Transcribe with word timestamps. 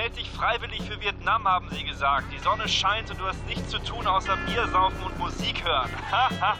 Meld 0.00 0.16
dich 0.16 0.30
freiwillig 0.30 0.82
für 0.82 1.00
Vietnam, 1.00 1.42
haben 1.48 1.68
sie 1.70 1.82
gesagt. 1.82 2.28
Die 2.32 2.38
Sonne 2.38 2.68
scheint 2.68 3.10
und 3.10 3.18
du 3.18 3.24
hast 3.26 3.44
nichts 3.46 3.68
zu 3.68 3.80
tun, 3.80 4.06
außer 4.06 4.36
Bier 4.46 4.68
saufen 4.68 5.02
und 5.04 5.18
Musik 5.18 5.64
hören. 5.64 5.90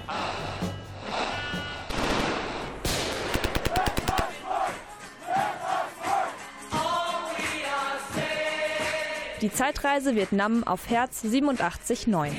Die 9.41 9.53
Zeitreise 9.53 10.17
Vietnam 10.17 10.65
auf 10.65 10.91
Herz 10.91 11.23
87.9. 11.23 12.33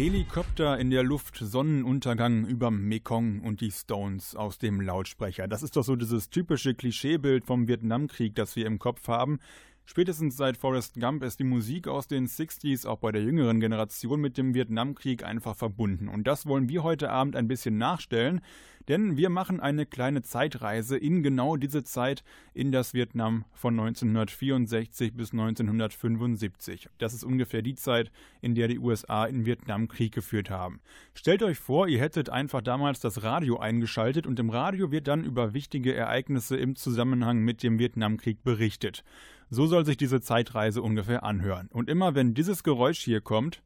Helikopter 0.00 0.78
in 0.78 0.88
der 0.88 1.02
Luft, 1.02 1.36
Sonnenuntergang 1.36 2.46
überm 2.46 2.88
Mekong 2.88 3.42
und 3.42 3.60
die 3.60 3.70
Stones 3.70 4.34
aus 4.34 4.56
dem 4.56 4.80
Lautsprecher. 4.80 5.46
Das 5.46 5.62
ist 5.62 5.76
doch 5.76 5.84
so 5.84 5.94
dieses 5.94 6.30
typische 6.30 6.74
Klischeebild 6.74 7.44
vom 7.44 7.68
Vietnamkrieg, 7.68 8.34
das 8.34 8.56
wir 8.56 8.64
im 8.64 8.78
Kopf 8.78 9.08
haben. 9.08 9.40
Spätestens 9.84 10.38
seit 10.38 10.56
Forrest 10.56 10.98
Gump 10.98 11.22
ist 11.22 11.38
die 11.38 11.44
Musik 11.44 11.86
aus 11.86 12.06
den 12.06 12.28
60s 12.28 12.86
auch 12.86 12.96
bei 12.96 13.12
der 13.12 13.22
jüngeren 13.22 13.60
Generation 13.60 14.22
mit 14.22 14.38
dem 14.38 14.54
Vietnamkrieg 14.54 15.22
einfach 15.22 15.54
verbunden. 15.54 16.08
Und 16.08 16.26
das 16.26 16.46
wollen 16.46 16.70
wir 16.70 16.82
heute 16.82 17.10
Abend 17.10 17.36
ein 17.36 17.46
bisschen 17.46 17.76
nachstellen, 17.76 18.40
denn 18.90 19.16
wir 19.16 19.30
machen 19.30 19.60
eine 19.60 19.86
kleine 19.86 20.20
Zeitreise 20.20 20.98
in 20.98 21.22
genau 21.22 21.56
diese 21.56 21.84
Zeit 21.84 22.24
in 22.54 22.72
das 22.72 22.92
Vietnam 22.92 23.44
von 23.54 23.78
1964 23.78 25.14
bis 25.14 25.30
1975. 25.30 26.88
Das 26.98 27.14
ist 27.14 27.22
ungefähr 27.22 27.62
die 27.62 27.76
Zeit, 27.76 28.10
in 28.40 28.56
der 28.56 28.66
die 28.66 28.80
USA 28.80 29.26
in 29.26 29.46
Vietnam 29.46 29.86
Krieg 29.86 30.12
geführt 30.12 30.50
haben. 30.50 30.80
Stellt 31.14 31.44
euch 31.44 31.58
vor, 31.58 31.86
ihr 31.86 32.00
hättet 32.00 32.30
einfach 32.30 32.62
damals 32.62 32.98
das 32.98 33.22
Radio 33.22 33.60
eingeschaltet 33.60 34.26
und 34.26 34.40
im 34.40 34.50
Radio 34.50 34.90
wird 34.90 35.06
dann 35.06 35.22
über 35.22 35.54
wichtige 35.54 35.94
Ereignisse 35.94 36.56
im 36.56 36.74
Zusammenhang 36.74 37.38
mit 37.38 37.62
dem 37.62 37.78
Vietnamkrieg 37.78 38.42
berichtet. 38.42 39.04
So 39.50 39.68
soll 39.68 39.86
sich 39.86 39.98
diese 39.98 40.20
Zeitreise 40.20 40.82
ungefähr 40.82 41.22
anhören. 41.22 41.68
Und 41.70 41.88
immer 41.88 42.16
wenn 42.16 42.34
dieses 42.34 42.64
Geräusch 42.64 42.98
hier 42.98 43.20
kommt, 43.20 43.62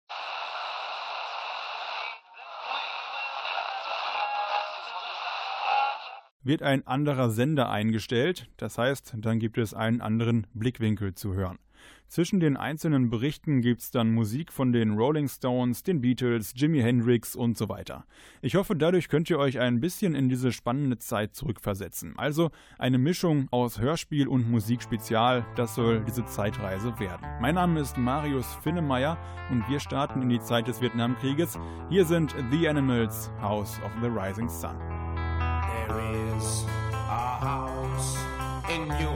wird 6.45 6.63
ein 6.63 6.87
anderer 6.87 7.31
Sender 7.31 7.71
eingestellt, 7.71 8.49
das 8.57 8.79
heißt, 8.79 9.15
dann 9.19 9.39
gibt 9.39 9.59
es 9.59 9.75
einen 9.75 10.01
anderen 10.01 10.47
Blickwinkel 10.55 11.15
zu 11.15 11.35
hören. 11.35 11.59
Zwischen 12.09 12.39
den 12.39 12.57
einzelnen 12.57 13.11
Berichten 13.11 13.61
gibt's 13.61 13.91
dann 13.91 14.13
Musik 14.13 14.53
von 14.53 14.73
den 14.73 14.93
Rolling 14.93 15.27
Stones, 15.27 15.83
den 15.83 16.01
Beatles, 16.01 16.53
Jimi 16.55 16.81
Hendrix 16.81 17.35
und 17.35 17.59
so 17.59 17.69
weiter. 17.69 18.05
Ich 18.41 18.55
hoffe, 18.55 18.77
dadurch 18.77 19.09
könnt 19.09 19.29
ihr 19.31 19.39
euch 19.39 19.59
ein 19.59 19.81
bisschen 19.81 20.15
in 20.15 20.29
diese 20.29 20.53
spannende 20.53 20.99
Zeit 20.99 21.35
zurückversetzen. 21.35 22.17
Also 22.17 22.51
eine 22.79 22.99
Mischung 22.99 23.49
aus 23.51 23.81
Hörspiel 23.81 24.29
und 24.29 24.49
Musikspezial, 24.49 25.45
das 25.57 25.75
soll 25.75 26.05
diese 26.05 26.25
Zeitreise 26.25 26.99
werden. 27.01 27.27
Mein 27.41 27.57
Name 27.57 27.81
ist 27.81 27.99
Marius 27.99 28.55
Finnemeyer 28.63 29.19
und 29.51 29.69
wir 29.69 29.81
starten 29.81 30.23
in 30.23 30.29
die 30.29 30.41
Zeit 30.41 30.69
des 30.69 30.81
Vietnamkrieges. 30.81 31.59
Hier 31.89 32.05
sind 32.05 32.33
The 32.53 32.69
Animals, 32.69 33.31
House 33.41 33.81
of 33.85 33.91
the 34.01 34.09
Rising 34.09 34.49
Sun. 34.49 34.94
There 35.87 36.01
is 36.01 36.65
a 36.65 37.37
house 37.45 38.17
in 38.71 38.89
New 38.89 39.11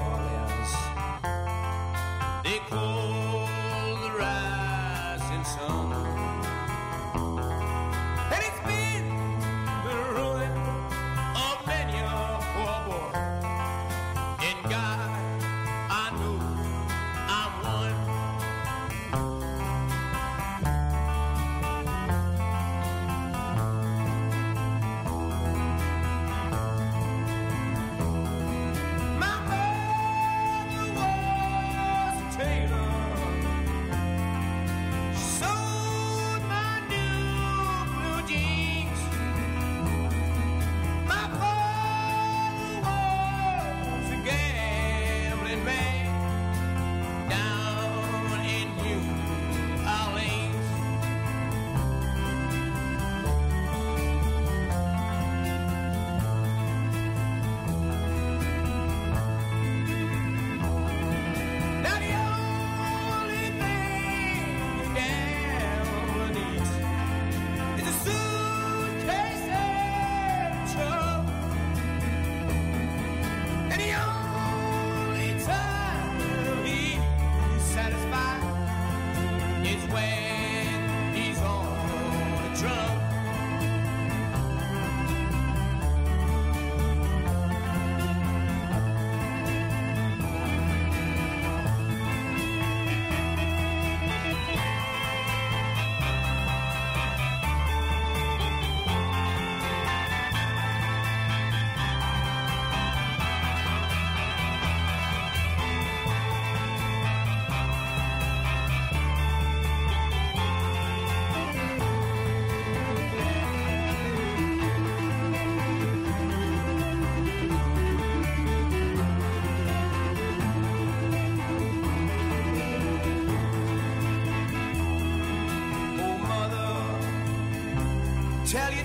drunk. 82.60 82.87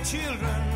Children 0.03 0.73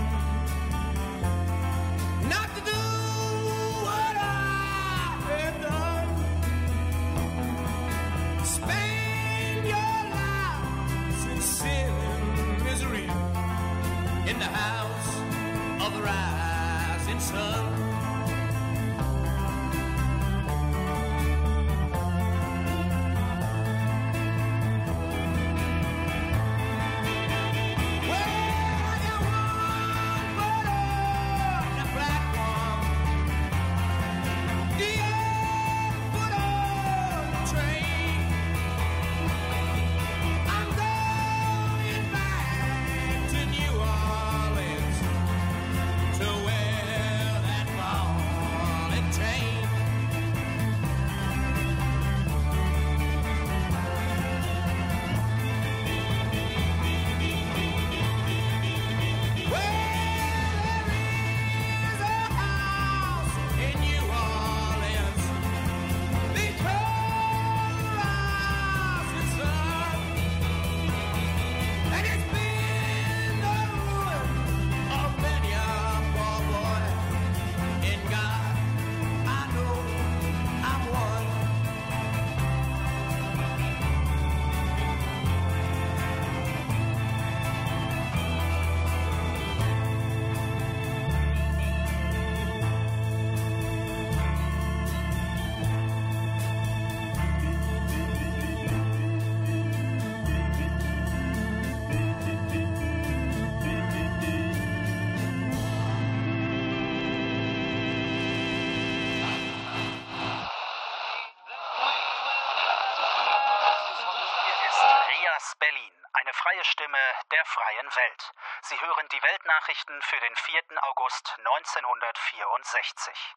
der 117.37 117.45
freien 117.45 117.95
Welt. 117.95 118.33
Sie 118.63 118.81
hören 118.81 119.07
die 119.11 119.21
Weltnachrichten 119.21 120.01
für 120.01 120.19
den 120.19 120.35
4. 120.35 120.59
August 120.81 121.35
1964. 121.37 123.35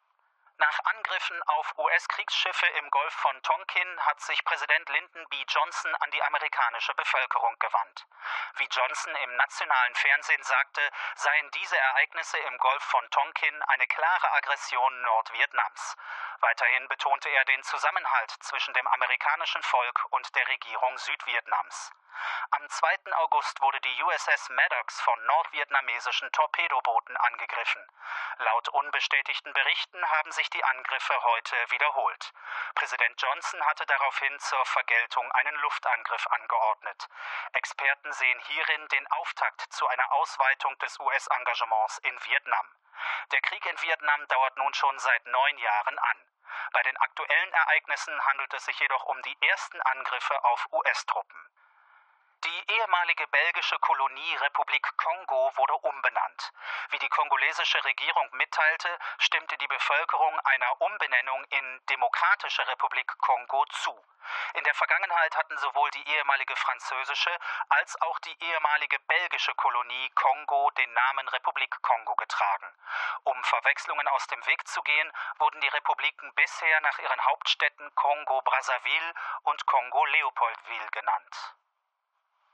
Nach 0.60 0.78
Angriffen 0.84 1.42
auf 1.44 1.78
US-Kriegsschiffe 1.78 2.66
im 2.66 2.90
Golf 2.90 3.14
von 3.14 3.42
Tonkin 3.42 4.00
hat 4.04 4.20
sich 4.20 4.44
Präsident 4.44 4.86
Lyndon 4.90 5.26
B. 5.30 5.42
Johnson 5.48 5.94
an 5.94 6.10
die 6.10 6.22
amerikanische 6.22 6.94
Bevölkerung 6.96 7.58
gewandt. 7.58 8.06
Wie 8.56 8.68
Johnson 8.70 9.16
im 9.16 9.36
nationalen 9.36 9.94
Fernsehen 9.94 10.42
sagte, 10.42 10.82
seien 11.14 11.50
diese 11.52 11.78
Ereignisse 11.78 12.38
im 12.40 12.58
Golf 12.58 12.82
von 12.82 13.10
Tonkin 13.10 13.62
eine 13.62 13.86
klare 13.86 14.32
Aggression 14.32 15.00
Nordvietnams. 15.00 15.96
Weiterhin 16.40 16.88
betonte 16.88 17.30
er 17.30 17.44
den 17.46 17.62
Zusammenhalt 17.62 18.30
zwischen 18.40 18.74
dem 18.74 18.86
amerikanischen 18.86 19.62
Volk 19.62 20.04
und 20.10 20.34
der 20.36 20.46
Regierung 20.46 20.98
Südvietnams. 20.98 21.90
Am 22.50 22.68
2. 22.68 23.14
August 23.14 23.62
wurde 23.62 23.80
die 23.80 24.02
USS 24.02 24.50
Maddox 24.50 25.00
von 25.00 25.24
nordvietnamesischen 25.24 26.30
Torpedobooten 26.32 27.16
angegriffen. 27.16 27.86
Laut 28.38 28.68
unbestätigten 28.68 29.52
Berichten 29.54 30.04
haben 30.10 30.30
sich 30.32 30.49
die 30.50 30.64
Angriffe 30.64 31.14
heute 31.22 31.56
wiederholt. 31.70 32.32
Präsident 32.74 33.20
Johnson 33.20 33.64
hatte 33.66 33.86
daraufhin 33.86 34.38
zur 34.38 34.64
Vergeltung 34.66 35.30
einen 35.32 35.54
Luftangriff 35.56 36.26
angeordnet. 36.28 37.08
Experten 37.52 38.12
sehen 38.12 38.40
hierin 38.46 38.88
den 38.88 39.06
Auftakt 39.12 39.72
zu 39.72 39.86
einer 39.86 40.12
Ausweitung 40.12 40.76
des 40.78 40.98
US-Engagements 41.00 41.98
in 41.98 42.24
Vietnam. 42.24 42.66
Der 43.32 43.40
Krieg 43.40 43.64
in 43.66 43.80
Vietnam 43.82 44.26
dauert 44.28 44.56
nun 44.56 44.74
schon 44.74 44.98
seit 44.98 45.26
neun 45.26 45.58
Jahren 45.58 45.98
an. 45.98 46.26
Bei 46.72 46.82
den 46.82 46.96
aktuellen 46.98 47.52
Ereignissen 47.52 48.26
handelt 48.26 48.52
es 48.54 48.64
sich 48.64 48.78
jedoch 48.78 49.04
um 49.04 49.22
die 49.22 49.36
ersten 49.48 49.80
Angriffe 49.82 50.44
auf 50.44 50.66
US-Truppen. 50.72 51.50
Die 52.42 52.72
ehemalige 52.72 53.26
belgische 53.26 53.78
Kolonie 53.80 54.36
Republik 54.36 54.96
Kongo 54.96 55.52
wurde 55.56 55.74
umbenannt. 55.74 56.52
Wie 56.88 56.98
die 56.98 57.08
kongolesische 57.10 57.84
Regierung 57.84 58.30
mitteilte, 58.32 58.98
stimmte 59.18 59.58
die 59.58 59.66
Bevölkerung 59.66 60.40
einer 60.40 60.80
Umbenennung 60.80 61.44
in 61.50 61.86
Demokratische 61.90 62.66
Republik 62.66 63.12
Kongo 63.18 63.66
zu. 63.66 63.92
In 64.54 64.64
der 64.64 64.74
Vergangenheit 64.74 65.36
hatten 65.36 65.58
sowohl 65.58 65.90
die 65.90 66.08
ehemalige 66.08 66.56
französische 66.56 67.30
als 67.68 68.00
auch 68.00 68.18
die 68.20 68.36
ehemalige 68.42 68.98
belgische 69.00 69.54
Kolonie 69.56 70.08
Kongo 70.14 70.70
den 70.78 70.92
Namen 70.94 71.28
Republik 71.28 71.76
Kongo 71.82 72.14
getragen. 72.14 72.74
Um 73.24 73.44
Verwechslungen 73.44 74.08
aus 74.08 74.26
dem 74.28 74.46
Weg 74.46 74.66
zu 74.66 74.80
gehen, 74.82 75.12
wurden 75.38 75.60
die 75.60 75.68
Republiken 75.68 76.32
bisher 76.34 76.80
nach 76.80 76.98
ihren 77.00 77.22
Hauptstädten 77.26 77.94
Kongo-Brazzaville 77.94 79.14
und 79.42 79.66
Kongo-Leopoldville 79.66 80.88
genannt. 80.90 81.54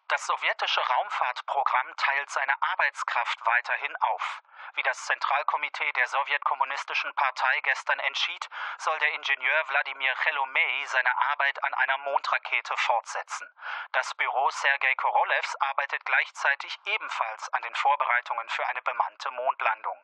Das 0.09 0.25
sowjetische 0.25 0.81
Raumfahrtprogramm 0.81 1.97
teilt 1.97 2.31
seine 2.31 2.63
Arbeitskraft 2.63 3.45
weiterhin 3.45 3.97
auf. 3.97 4.43
Wie 4.75 4.83
das 4.85 5.05
Zentralkomitee 5.07 5.91
der 5.93 6.07
sowjetkommunistischen 6.07 7.13
Partei 7.17 7.61
gestern 7.63 7.99
entschied, 7.99 8.49
soll 8.79 8.97
der 9.01 9.13
Ingenieur 9.15 9.69
Wladimir 9.69 10.15
Chelomei 10.23 10.85
seine 10.87 11.11
Arbeit 11.33 11.63
an 11.65 11.75
einer 11.75 11.99
Mondrakete 11.99 12.77
fortsetzen. 12.77 13.51
Das 13.93 14.15
Büro 14.15 14.49
Sergei 14.51 14.95
Korolevs 14.95 15.57
arbeitet 15.57 16.05
gleichzeitig 16.05 16.79
ebenfalls 16.85 17.49
an 17.55 17.63
den 17.63 17.75
Vorbereitungen 17.75 18.49
für 18.49 18.67
eine 18.67 18.83
bemannte 18.83 19.31
Mondlandung. 19.33 19.99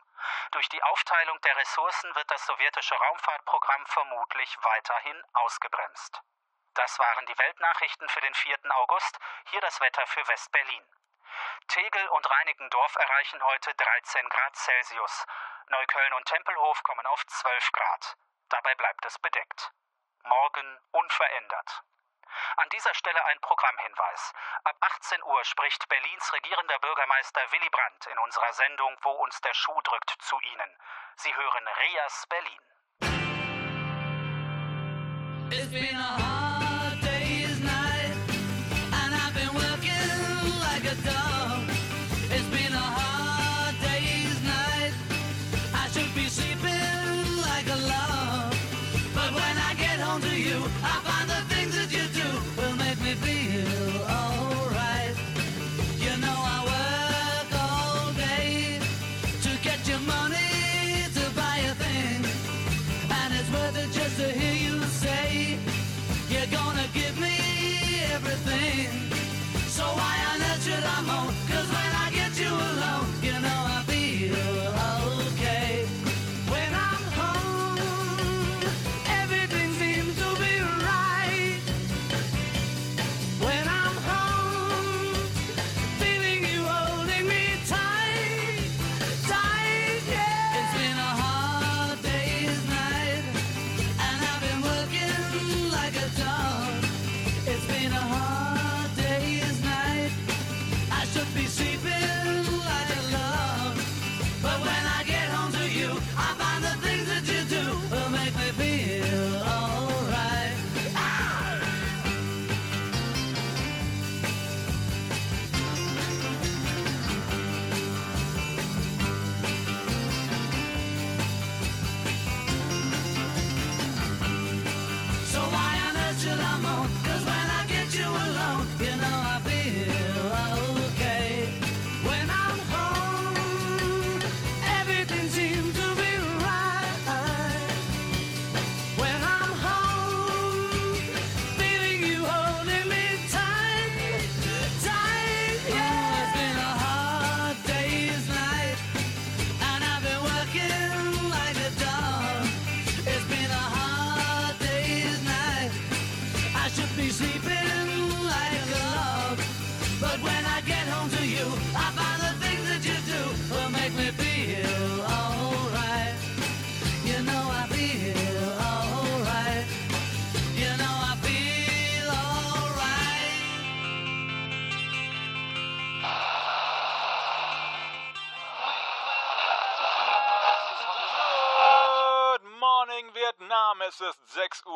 Durch 0.51 0.69
die 0.69 0.83
Aufteilung 0.83 1.41
der 1.43 1.57
Ressourcen 1.57 2.13
wird 2.17 2.29
das 2.31 2.45
sowjetische 2.47 2.97
Raumfahrtprogramm 2.97 3.87
vermutlich 3.87 4.57
weiterhin 4.63 5.23
ausgebremst. 5.35 6.23
Das 6.75 6.99
waren 6.99 7.27
die 7.27 7.39
Weltnachrichten 7.39 8.09
für 8.09 8.21
den 8.21 8.35
4. 8.35 8.59
August. 8.71 9.19
Hier 9.51 9.61
das 9.61 9.81
Wetter 9.81 10.07
für 10.07 10.27
West-Berlin. 10.27 10.85
Tegel 11.69 12.09
und 12.09 12.31
Reinickendorf 12.31 12.95
erreichen 12.97 13.43
heute 13.43 13.75
13 13.75 14.29
Grad 14.29 14.57
Celsius. 14.57 15.27
Neukölln 15.69 16.13
und 16.15 16.27
Tempelhof 16.27 16.83
kommen 16.83 17.07
auf 17.07 17.25
12 17.27 17.73
Grad. 17.73 18.17
Dabei 18.49 18.75
bleibt 18.75 19.05
es 19.05 19.19
bedeckt. 19.19 19.71
Morgen 20.25 20.79
unverändert. 20.93 21.83
An 22.57 22.69
dieser 22.71 22.95
Stelle 22.95 23.23
ein 23.27 23.41
Programmhinweis. 23.41 24.33
Ab 24.65 24.77
18 24.81 25.23
Uhr 25.25 25.45
spricht 25.45 25.87
Berlins 25.89 26.33
regierender 26.33 26.79
Bürgermeister 26.79 27.53
Willy 27.53 27.69
Brandt 27.69 28.07
in 28.07 28.19
unserer 28.19 28.53
Sendung 28.55 28.97
Wo 29.03 29.11
uns 29.11 29.41
der 29.43 29.55
Schuh 29.55 29.81
drückt 29.83 30.11
zu 30.21 30.41
Ihnen. 30.41 30.79
Sie 31.17 31.35
hören 31.35 31.69
Rias 31.69 32.27
Berlin. 32.29 32.63
It's 35.55 35.67
been 35.67 35.97
a 35.97 36.17
Vietnam. 36.19 36.52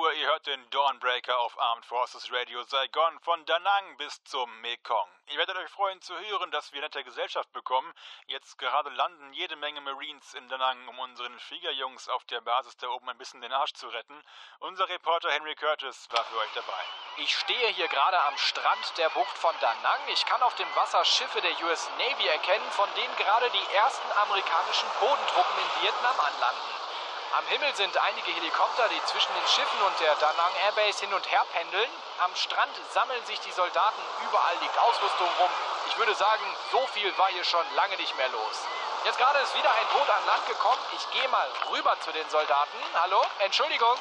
Uhr. 0.07 0.13
Ihr 0.13 0.27
hört 0.29 0.47
den 0.47 0.71
Dawnbreaker 0.71 1.37
auf 1.41 1.59
Armed 1.59 1.85
Forces 1.85 2.31
Radio 2.31 2.63
Saigon 2.63 3.19
von 3.21 3.45
Da 3.45 3.59
Nang 3.59 3.97
bis 3.97 4.23
zum 4.23 4.61
Mekong. 4.61 5.09
Ihr 5.27 5.39
werdet 5.39 5.57
euch 5.57 5.69
freuen 5.71 6.01
zu 6.01 6.17
hören, 6.17 6.53
dass 6.53 6.73
wir 6.73 6.81
nette 6.81 7.03
Gesellschaft 7.03 7.53
bekommen. 7.53 7.93
Jetzt 8.27 8.57
gerade 8.59 8.91
landen 8.91 9.33
jede 9.33 9.57
Menge 9.57 9.81
Marines 9.81 10.35
in 10.35 10.49
Da 10.49 10.59
Nang, 10.59 10.87
um 10.87 10.99
unseren 11.01 11.37
Fliegerjungs 11.41 12.09
auf 12.09 12.25
der 12.27 12.41
Basis 12.41 12.77
da 12.77 12.89
oben 12.89 13.09
ein 13.09 13.19
bisschen 13.19 13.41
den 13.41 13.53
Arsch 13.53 13.73
zu 13.73 13.89
retten. 13.89 14.23
Unser 14.61 14.89
Reporter 14.89 15.33
Henry 15.33 15.57
Curtis 15.57 16.07
war 16.11 16.25
für 16.25 16.39
euch 16.39 16.53
dabei. 16.55 16.85
Ich 17.17 17.35
stehe 17.37 17.69
hier 17.71 17.89
gerade 17.89 18.23
am 18.27 18.39
Strand 18.39 18.99
der 18.99 19.09
Bucht 19.11 19.37
von 19.39 19.55
Da 19.61 19.75
Nang. 19.83 20.01
Ich 20.13 20.25
kann 20.27 20.43
auf 20.43 20.55
dem 20.55 20.77
Wasser 20.77 21.05
Schiffe 21.05 21.41
der 21.41 21.65
US 21.65 21.91
Navy 21.99 22.29
erkennen, 22.29 22.71
von 22.71 22.89
denen 22.95 23.17
gerade 23.17 23.51
die 23.51 23.75
ersten 23.75 24.13
amerikanischen 24.23 24.89
Bodentruppen 25.01 25.59
in 25.59 25.83
Vietnam 25.83 26.21
anlanden. 26.21 26.86
Am 27.33 27.47
Himmel 27.49 27.75
sind 27.75 27.97
einige 27.99 28.31
Helikopter, 28.31 28.89
die 28.89 29.05
zwischen 29.05 29.35
den 29.35 29.47
Schiffen 29.47 29.83
und 29.83 30.01
der 30.01 30.15
Da 30.17 30.33
Nang 30.37 30.55
Airbase 30.65 31.01
hin 31.01 31.13
und 31.13 31.31
her 31.31 31.45
pendeln. 31.53 31.91
Am 32.21 32.35
Strand 32.37 32.75
sammeln 32.93 33.25
sich 33.27 33.41
die 33.41 33.53
Soldaten, 33.53 34.03
überall 34.27 34.57
liegt 34.61 34.79
Ausrüstung 34.79 35.29
rum. 35.39 35.51
Ich 35.89 35.99
würde 35.99 36.15
sagen, 36.15 36.57
so 36.71 36.87
viel 36.89 37.17
war 37.19 37.29
hier 37.29 37.45
schon 37.45 37.67
lange 37.75 37.97
nicht 37.97 38.17
mehr 38.17 38.29
los. 38.29 38.65
Jetzt 39.05 39.19
gerade 39.19 39.39
ist 39.41 39.55
wieder 39.57 39.71
ein 39.71 39.87
Boot 39.89 40.09
an 40.09 40.27
Land 40.27 40.47
gekommen. 40.47 40.81
Ich 40.97 41.11
gehe 41.11 41.29
mal 41.29 41.49
rüber 41.71 41.99
zu 42.01 42.13
den 42.13 42.29
Soldaten. 42.31 42.79
Hallo? 42.95 43.23
Entschuldigung. 43.41 43.97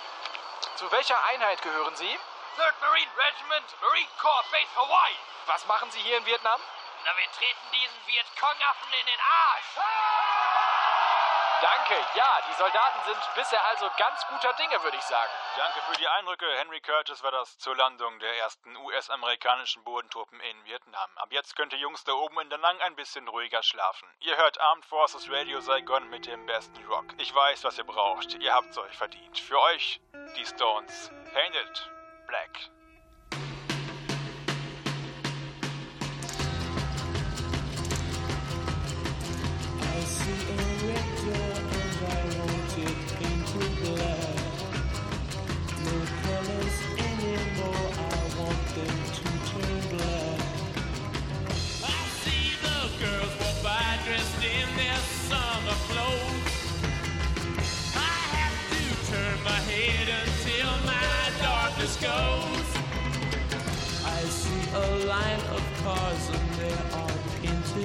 Zu 0.76 0.92
welcher 0.92 1.22
Einheit 1.26 1.62
gehören 1.62 1.96
Sie? 1.96 2.20
3rd 2.58 2.74
Marine 2.82 3.12
Regiment, 3.18 3.82
Marine 3.82 4.10
Corps 4.20 4.46
Base 4.52 4.76
Hawaii. 4.76 5.16
Was 5.48 5.66
machen 5.66 5.92
Sie 5.92 6.00
hier 6.00 6.18
in 6.18 6.26
Vietnam? 6.26 6.62
Na, 7.04 7.12
wir 7.18 7.32
treten 7.38 7.72
diesen 7.72 8.08
Vietcong-Affen 8.08 8.94
in 8.94 9.06
den 9.06 9.20
Arsch. 9.20 10.15
Danke. 11.66 11.96
Ja, 12.14 12.42
die 12.48 12.54
Soldaten 12.54 13.00
sind 13.06 13.34
bisher 13.34 13.60
also 13.66 13.90
ganz 13.98 14.24
guter 14.28 14.54
Dinge, 14.54 14.84
würde 14.84 14.98
ich 14.98 15.04
sagen. 15.04 15.32
Danke 15.58 15.82
für 15.82 15.98
die 15.98 16.08
Eindrücke. 16.08 16.46
Henry 16.58 16.80
Curtis 16.80 17.24
war 17.24 17.32
das 17.32 17.58
zur 17.58 17.76
Landung 17.76 18.20
der 18.20 18.38
ersten 18.38 18.78
US-amerikanischen 18.78 19.84
Bodentruppen 19.84 20.40
in 20.42 20.66
Vietnam. 20.66 21.10
Ab 21.16 21.30
jetzt 21.32 21.56
könnt 21.56 21.74
ihr 21.74 21.80
Jungs 21.80 22.04
da 22.04 22.14
oben 22.14 22.40
in 22.42 22.52
Da 22.52 22.58
Nang 22.58 22.80
ein 22.82 22.96
bisschen 22.96 23.28
ruhiger 23.28 23.64
schlafen. 23.64 24.08
Ihr 24.20 24.38
hört 24.38 24.62
Armed 24.62 24.86
Forces 24.86 25.28
Radio 25.32 25.60
Saigon 25.60 26.08
mit 26.10 26.28
dem 26.28 26.46
besten 26.46 26.86
Rock. 26.86 27.08
Ich 27.18 27.34
weiß, 27.34 27.64
was 27.64 27.80
ihr 27.80 27.84
braucht. 27.84 28.36
Ihr 28.36 28.54
habt's 28.54 28.78
euch 28.78 28.96
verdient. 28.96 29.40
Für 29.40 29.60
euch 29.60 30.00
die 30.38 30.46
Stones. 30.46 31.10
Painted 31.34 31.92
Black. 32.28 32.75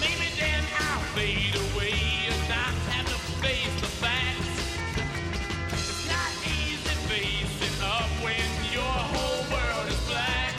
Maybe 0.00 0.28
then 0.38 0.64
I'll 0.78 1.00
fade 1.14 1.54
away 1.54 1.94
and 2.28 2.48
not 2.48 2.74
have 2.90 3.06
to 3.06 3.18
face 3.42 3.74
the 3.80 3.86
facts. 4.02 4.58
It's 5.72 6.06
not 6.08 6.32
easy 6.46 6.94
facing 7.06 7.78
up 7.84 8.10
when 8.24 8.46
your 8.72 8.82
whole 8.82 9.42
world 9.52 9.86
is 9.88 10.00
black. 10.08 10.54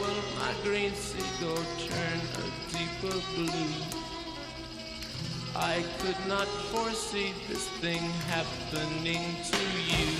Will 0.00 0.22
my 0.38 0.52
green 0.62 0.92
turn 1.88 2.20
a 2.34 2.46
deeper 2.70 3.16
blue. 3.34 3.74
I 5.56 5.84
could 5.98 6.20
not 6.28 6.48
foresee 6.70 7.32
this 7.48 7.68
thing 7.80 8.02
happening 8.28 9.24
to 9.50 9.58
you. 9.90 10.15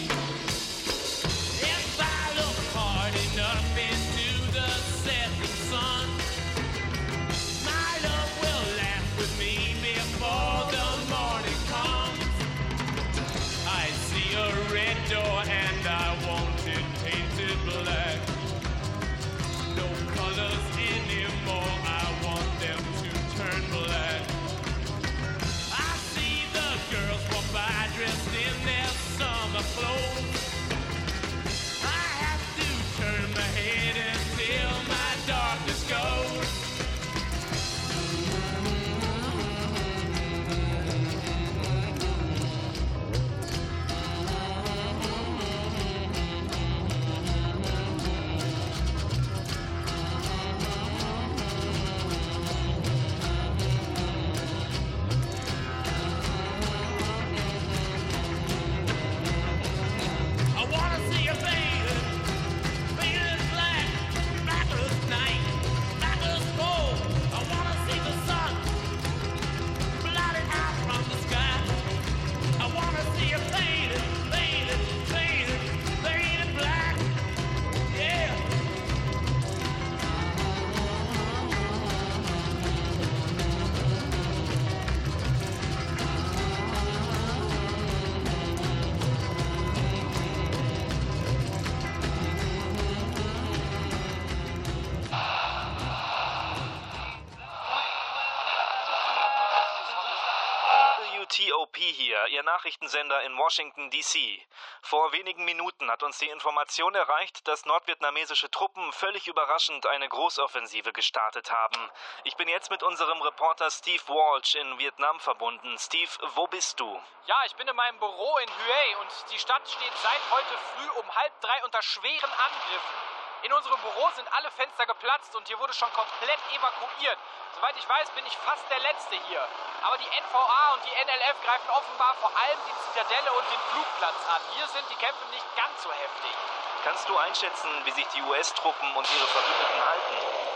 Nachrichtensender 102.56 103.22
in 103.24 103.36
Washington, 103.36 103.90
D.C. 103.90 104.42
Vor 104.80 105.12
wenigen 105.12 105.44
Minuten 105.44 105.90
hat 105.90 106.02
uns 106.02 106.16
die 106.16 106.30
Information 106.30 106.94
erreicht, 106.94 107.46
dass 107.46 107.66
nordvietnamesische 107.66 108.50
Truppen 108.50 108.94
völlig 108.94 109.28
überraschend 109.28 109.84
eine 109.84 110.08
Großoffensive 110.08 110.94
gestartet 110.94 111.50
haben. 111.50 111.90
Ich 112.24 112.34
bin 112.36 112.48
jetzt 112.48 112.70
mit 112.70 112.82
unserem 112.82 113.20
Reporter 113.20 113.70
Steve 113.70 114.02
Walsh 114.08 114.54
in 114.54 114.78
Vietnam 114.78 115.20
verbunden. 115.20 115.76
Steve, 115.78 116.10
wo 116.34 116.46
bist 116.46 116.80
du? 116.80 116.98
Ja, 117.26 117.36
ich 117.44 117.54
bin 117.56 117.68
in 117.68 117.76
meinem 117.76 117.98
Büro 117.98 118.38
in 118.38 118.48
Hue 118.48 118.98
und 119.02 119.10
die 119.32 119.38
Stadt 119.38 119.68
steht 119.68 119.92
seit 120.02 120.30
heute 120.30 120.56
früh 120.56 121.00
um 121.00 121.14
halb 121.14 121.38
drei 121.42 121.62
unter 121.62 121.82
schweren 121.82 122.32
Angriffen. 122.32 123.25
In 123.46 123.52
unserem 123.52 123.78
Büro 123.78 124.10
sind 124.16 124.26
alle 124.34 124.50
Fenster 124.50 124.86
geplatzt 124.86 125.32
und 125.36 125.46
hier 125.46 125.56
wurde 125.60 125.72
schon 125.72 125.92
komplett 125.92 126.40
evakuiert. 126.50 127.18
Soweit 127.54 127.76
ich 127.76 127.88
weiß, 127.88 128.10
bin 128.10 128.26
ich 128.26 128.36
fast 128.38 128.68
der 128.68 128.80
Letzte 128.80 129.14
hier. 129.28 129.46
Aber 129.82 129.96
die 129.98 130.10
NVA 130.18 130.74
und 130.74 130.82
die 130.82 130.90
NLF 130.90 131.36
greifen 131.44 131.70
offenbar 131.70 132.16
vor 132.20 132.32
allem 132.34 132.58
die 132.66 132.74
Zitadelle 132.90 133.32
und 133.38 133.46
den 133.48 133.60
Flugplatz 133.70 134.18
an. 134.34 134.42
Hier 134.50 134.66
sind 134.66 134.90
die 134.90 134.96
Kämpfe 134.96 135.24
nicht 135.30 135.46
ganz 135.54 135.80
so 135.80 135.92
heftig. 135.92 136.34
Kannst 136.82 137.08
du 137.08 137.16
einschätzen, 137.18 137.70
wie 137.84 137.92
sich 137.92 138.08
die 138.08 138.22
US-Truppen 138.22 138.96
und 138.96 139.06
ihre 139.14 139.26
Verbündeten 139.28 139.84
halten? 139.86 140.55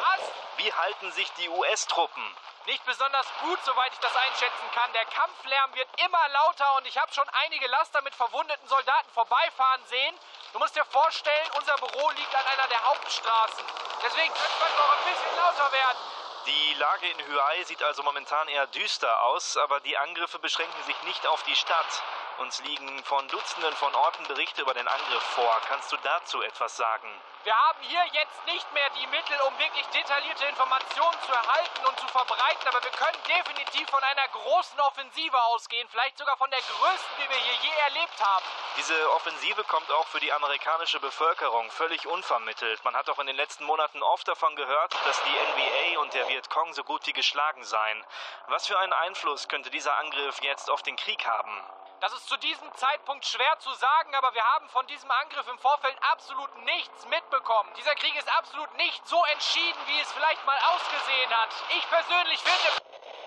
Wie 0.57 0.73
halten 0.73 1.11
sich 1.12 1.31
die 1.33 1.49
US-Truppen? 1.49 2.37
Nicht 2.67 2.85
besonders 2.85 3.27
gut, 3.41 3.59
soweit 3.65 3.93
ich 3.93 3.99
das 4.00 4.15
einschätzen 4.15 4.71
kann. 4.75 4.93
Der 4.93 5.07
Kampflärm 5.07 5.75
wird 5.75 5.89
immer 6.05 6.29
lauter 6.29 6.77
und 6.77 6.87
ich 6.87 6.99
habe 6.99 7.12
schon 7.12 7.29
einige 7.45 7.67
Laster 7.69 8.03
mit 8.03 8.15
verwundeten 8.15 8.69
Soldaten 8.69 9.11
vorbeifahren 9.12 9.85
sehen. 9.87 10.19
Du 10.53 10.59
musst 10.59 10.77
dir 10.77 10.85
vorstellen, 10.85 11.50
unser 11.57 11.75
Büro 11.77 12.11
liegt 12.11 12.35
an 12.35 12.47
einer 12.47 12.69
der 12.69 12.85
Hauptstraßen. 12.85 13.65
Deswegen 14.05 14.35
könnte 14.35 14.59
man 14.61 14.77
noch 14.77 14.97
ein 14.97 15.12
bisschen 15.12 15.37
lauter 15.37 15.73
werden. 15.73 15.99
Die 16.47 16.75
Lage 16.75 17.09
in 17.09 17.19
Huai 17.27 17.65
sieht 17.65 17.83
also 17.83 18.03
momentan 18.03 18.49
eher 18.49 18.67
düster 18.69 19.23
aus, 19.23 19.57
aber 19.57 19.81
die 19.81 19.97
Angriffe 19.97 20.39
beschränken 20.39 20.83
sich 20.85 21.03
nicht 21.03 21.27
auf 21.27 21.43
die 21.45 21.57
Stadt. 21.57 22.03
Uns 22.40 22.59
liegen 22.64 23.04
von 23.04 23.28
Dutzenden 23.28 23.75
von 23.75 23.94
Orten 23.94 24.26
Berichte 24.26 24.62
über 24.62 24.73
den 24.73 24.88
Angriff 24.88 25.23
vor. 25.35 25.61
Kannst 25.68 25.92
du 25.92 25.99
dazu 25.99 26.40
etwas 26.40 26.75
sagen? 26.75 27.06
Wir 27.44 27.54
haben 27.54 27.82
hier 27.82 28.02
jetzt 28.12 28.47
nicht 28.47 28.73
mehr 28.73 28.88
die 28.99 29.06
Mittel, 29.09 29.38
um 29.47 29.59
wirklich 29.59 29.87
detaillierte 29.88 30.47
Informationen 30.47 31.20
zu 31.20 31.32
erhalten 31.32 31.87
und 31.87 32.00
zu 32.00 32.09
verbreiten, 32.09 32.66
aber 32.66 32.82
wir 32.82 32.90
können 32.92 33.18
definitiv 33.28 33.90
von 33.90 34.02
einer 34.02 34.26
großen 34.28 34.80
Offensive 34.80 35.38
ausgehen, 35.38 35.87
vielleicht 35.90 36.16
sogar 36.16 36.38
von 36.38 36.50
der 36.50 36.61
größten, 36.61 37.16
die 37.18 37.28
wir 37.28 37.37
hier 37.37 37.70
je 37.70 37.76
erlebt 37.85 38.25
haben. 38.25 38.47
Diese 38.76 39.11
Offensive 39.12 39.62
kommt 39.64 39.90
auch 39.92 40.06
für 40.06 40.20
die 40.20 40.32
amerikanische 40.32 40.99
Bevölkerung 40.99 41.70
völlig 41.70 42.06
unvermittelt. 42.06 42.82
Man 42.85 42.97
hat 42.97 43.11
auch 43.11 43.18
in 43.18 43.26
den 43.26 43.37
letzten 43.37 43.64
Monaten 43.64 44.02
oft 44.02 44.26
davon 44.26 44.56
gehört, 44.56 44.94
dass 45.04 45.23
die 45.25 45.94
NBA 45.94 46.00
und 46.00 46.14
der 46.14 46.26
Vietcong 46.28 46.73
so 46.73 46.85
gut 46.85 47.06
wie 47.06 47.12
geschlagen 47.12 47.64
seien. 47.64 48.02
Was 48.47 48.66
für 48.66 48.78
einen 48.78 48.94
Einfluss 48.94 49.47
könnte 49.49 49.68
dieser 49.68 49.94
Angriff 49.99 50.40
jetzt 50.40 50.70
auf 50.70 50.82
den 50.82 50.97
Krieg 50.97 51.26
haben? 51.26 51.62
Das 52.00 52.14
ist 52.14 52.30
zu 52.31 52.37
diesem 52.37 52.73
Zeitpunkt 52.77 53.27
schwer 53.27 53.59
zu 53.59 53.75
sagen, 53.75 54.15
aber 54.15 54.33
wir 54.35 54.45
haben 54.55 54.69
von 54.69 54.87
diesem 54.87 55.11
Angriff 55.11 55.49
im 55.49 55.59
Vorfeld 55.59 55.97
absolut 56.13 56.55
nichts 56.63 57.05
mitbekommen. 57.07 57.69
Dieser 57.77 57.97
Krieg 57.97 58.15
ist 58.15 58.31
absolut 58.39 58.73
nicht 58.77 59.05
so 59.09 59.21
entschieden, 59.33 59.81
wie 59.89 59.99
es 59.99 60.13
vielleicht 60.13 60.47
mal 60.47 60.57
ausgesehen 60.73 61.31
hat. 61.31 61.49
Ich 61.77 61.89
persönlich 61.89 62.39
finde. 62.39 63.20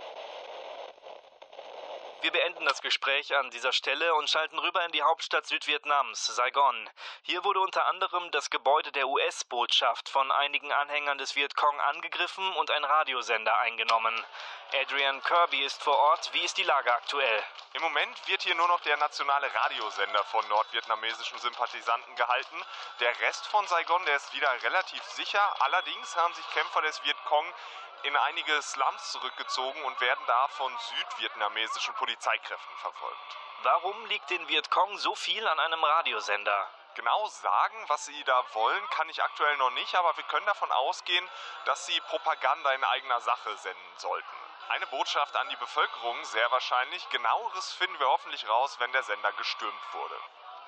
Wir 2.24 2.32
beenden 2.32 2.64
das 2.64 2.82
Gespräch 2.82 3.36
an 3.36 3.52
dieser 3.52 3.74
Stelle 3.74 4.16
und 4.16 4.30
schalten 4.30 4.58
rüber 4.58 4.86
in 4.86 4.94
die 4.94 5.04
Hauptstadt 5.04 5.46
Südvietnams, 5.46 6.26
Saigon. 6.28 6.90
Hier 7.24 7.44
wurde 7.44 7.60
unter 7.60 7.86
anderem 7.88 8.32
das 8.32 8.50
Gebäude 8.50 8.94
der 8.94 9.10
US-Botschaft 9.10 10.08
von 10.08 10.32
einigen 10.32 10.72
Anhängern 10.72 11.18
des 11.18 11.36
Vietcong 11.36 11.82
angegriffen 11.82 12.50
und 12.54 12.72
ein 12.72 12.86
Radiosender 12.86 13.58
eingenommen. 13.58 14.26
Adrian 14.72 15.22
Kirby 15.22 15.66
ist 15.66 15.84
vor 15.84 15.98
Ort. 15.98 16.30
Wie 16.32 16.40
ist 16.40 16.58
die 16.58 16.64
Lage 16.64 16.94
aktuell? 16.96 17.44
Im 17.74 17.82
Moment 17.82 18.28
wird 18.30 18.44
hier 18.44 18.56
nur 18.56 18.70
noch 18.70 18.80
der 18.80 18.96
nationale 18.96 19.54
Radiosender 19.54 20.24
von 20.24 20.48
nordvietnamesischen 20.48 21.40
Sympathisanten 21.40 22.16
gehalten. 22.16 22.64
Der 23.02 23.20
Rest 23.20 23.48
von 23.48 23.68
Saigon, 23.68 24.06
der 24.06 24.16
ist 24.16 24.34
wieder 24.34 24.50
relativ 24.64 25.04
sicher. 25.04 25.62
Allerdings 25.64 26.16
haben 26.16 26.34
sich 26.36 26.50
Kämpfer 26.52 26.84
des 26.84 27.04
Vietcong 27.04 27.54
in 28.04 28.16
einige 28.16 28.62
Slums 28.62 29.12
zurückgezogen 29.12 29.84
und 29.84 30.00
werden 30.02 30.24
da 30.28 30.48
von 30.50 30.78
südvietnamesischen 30.78 31.94
Polizeikräften 31.96 32.78
verfolgt. 32.78 33.38
Warum 33.64 34.06
liegt 34.08 34.30
den 34.30 34.48
Vietcong 34.48 34.98
so 34.98 35.16
viel 35.16 35.48
an 35.48 35.60
einem 35.60 35.84
Radiosender? 35.84 36.70
Genau 36.96 37.28
sagen, 37.28 37.86
was 37.88 38.06
sie 38.06 38.24
da 38.26 38.44
wollen, 38.54 38.90
kann 38.92 39.10
ich 39.10 39.24
aktuell 39.24 39.58
noch 39.58 39.72
nicht, 39.72 39.96
aber 39.96 40.16
wir 40.16 40.24
können 40.26 40.46
davon 40.46 40.72
ausgehen, 40.72 41.30
dass 41.66 41.86
sie 41.86 42.00
Propaganda 42.02 42.72
in 42.74 42.84
eigener 42.84 43.20
Sache 43.22 43.58
senden 43.58 43.98
sollten. 43.98 44.38
Eine 44.70 44.88
Botschaft 44.88 45.36
an 45.36 45.50
die 45.50 45.56
Bevölkerung, 45.56 46.24
sehr 46.26 46.52
wahrscheinlich. 46.52 47.10
Genaueres 47.10 47.74
finden 47.74 48.00
wir 48.00 48.08
hoffentlich 48.08 48.48
raus, 48.48 48.80
wenn 48.80 48.92
der 48.92 49.04
Sender 49.04 49.32
gestürmt 49.34 49.94
wurde. 49.94 50.20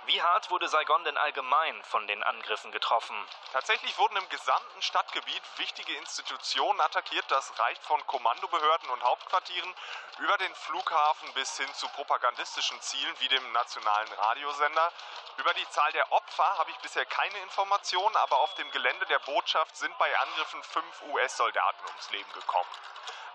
Wie 0.07 0.21
hart 0.21 0.51
wurde 0.51 0.67
Saigon 0.67 1.03
denn 1.03 1.17
allgemein 1.17 1.83
von 1.85 2.05
den 2.05 2.21
Angriffen 2.21 2.71
getroffen? 2.71 3.15
Tatsächlich 3.53 3.97
wurden 3.97 4.17
im 4.17 4.29
gesamten 4.29 4.81
Stadtgebiet 4.83 5.41
wichtige 5.57 5.95
Institutionen 5.97 6.79
attackiert. 6.79 7.25
Das 7.29 7.57
reicht 7.57 7.83
von 7.83 8.05
Kommandobehörden 8.05 8.87
und 8.91 9.01
Hauptquartieren 9.01 9.73
über 10.19 10.37
den 10.37 10.53
Flughafen 10.53 11.33
bis 11.33 11.57
hin 11.57 11.73
zu 11.73 11.87
propagandistischen 11.89 12.79
Zielen 12.81 13.15
wie 13.19 13.29
dem 13.29 13.51
nationalen 13.51 14.13
Radiosender. 14.13 14.91
Über 15.37 15.53
die 15.55 15.69
Zahl 15.69 15.91
der 15.93 16.11
Opfer 16.11 16.57
habe 16.59 16.69
ich 16.69 16.77
bisher 16.77 17.05
keine 17.07 17.39
Informationen, 17.39 18.15
aber 18.17 18.37
auf 18.41 18.53
dem 18.55 18.69
Gelände 18.69 19.07
der 19.07 19.19
Botschaft 19.19 19.75
sind 19.75 19.97
bei 19.97 20.19
Angriffen 20.19 20.61
fünf 20.61 21.01
US-Soldaten 21.09 21.87
ums 21.87 22.11
Leben 22.11 22.31
gekommen. 22.33 22.69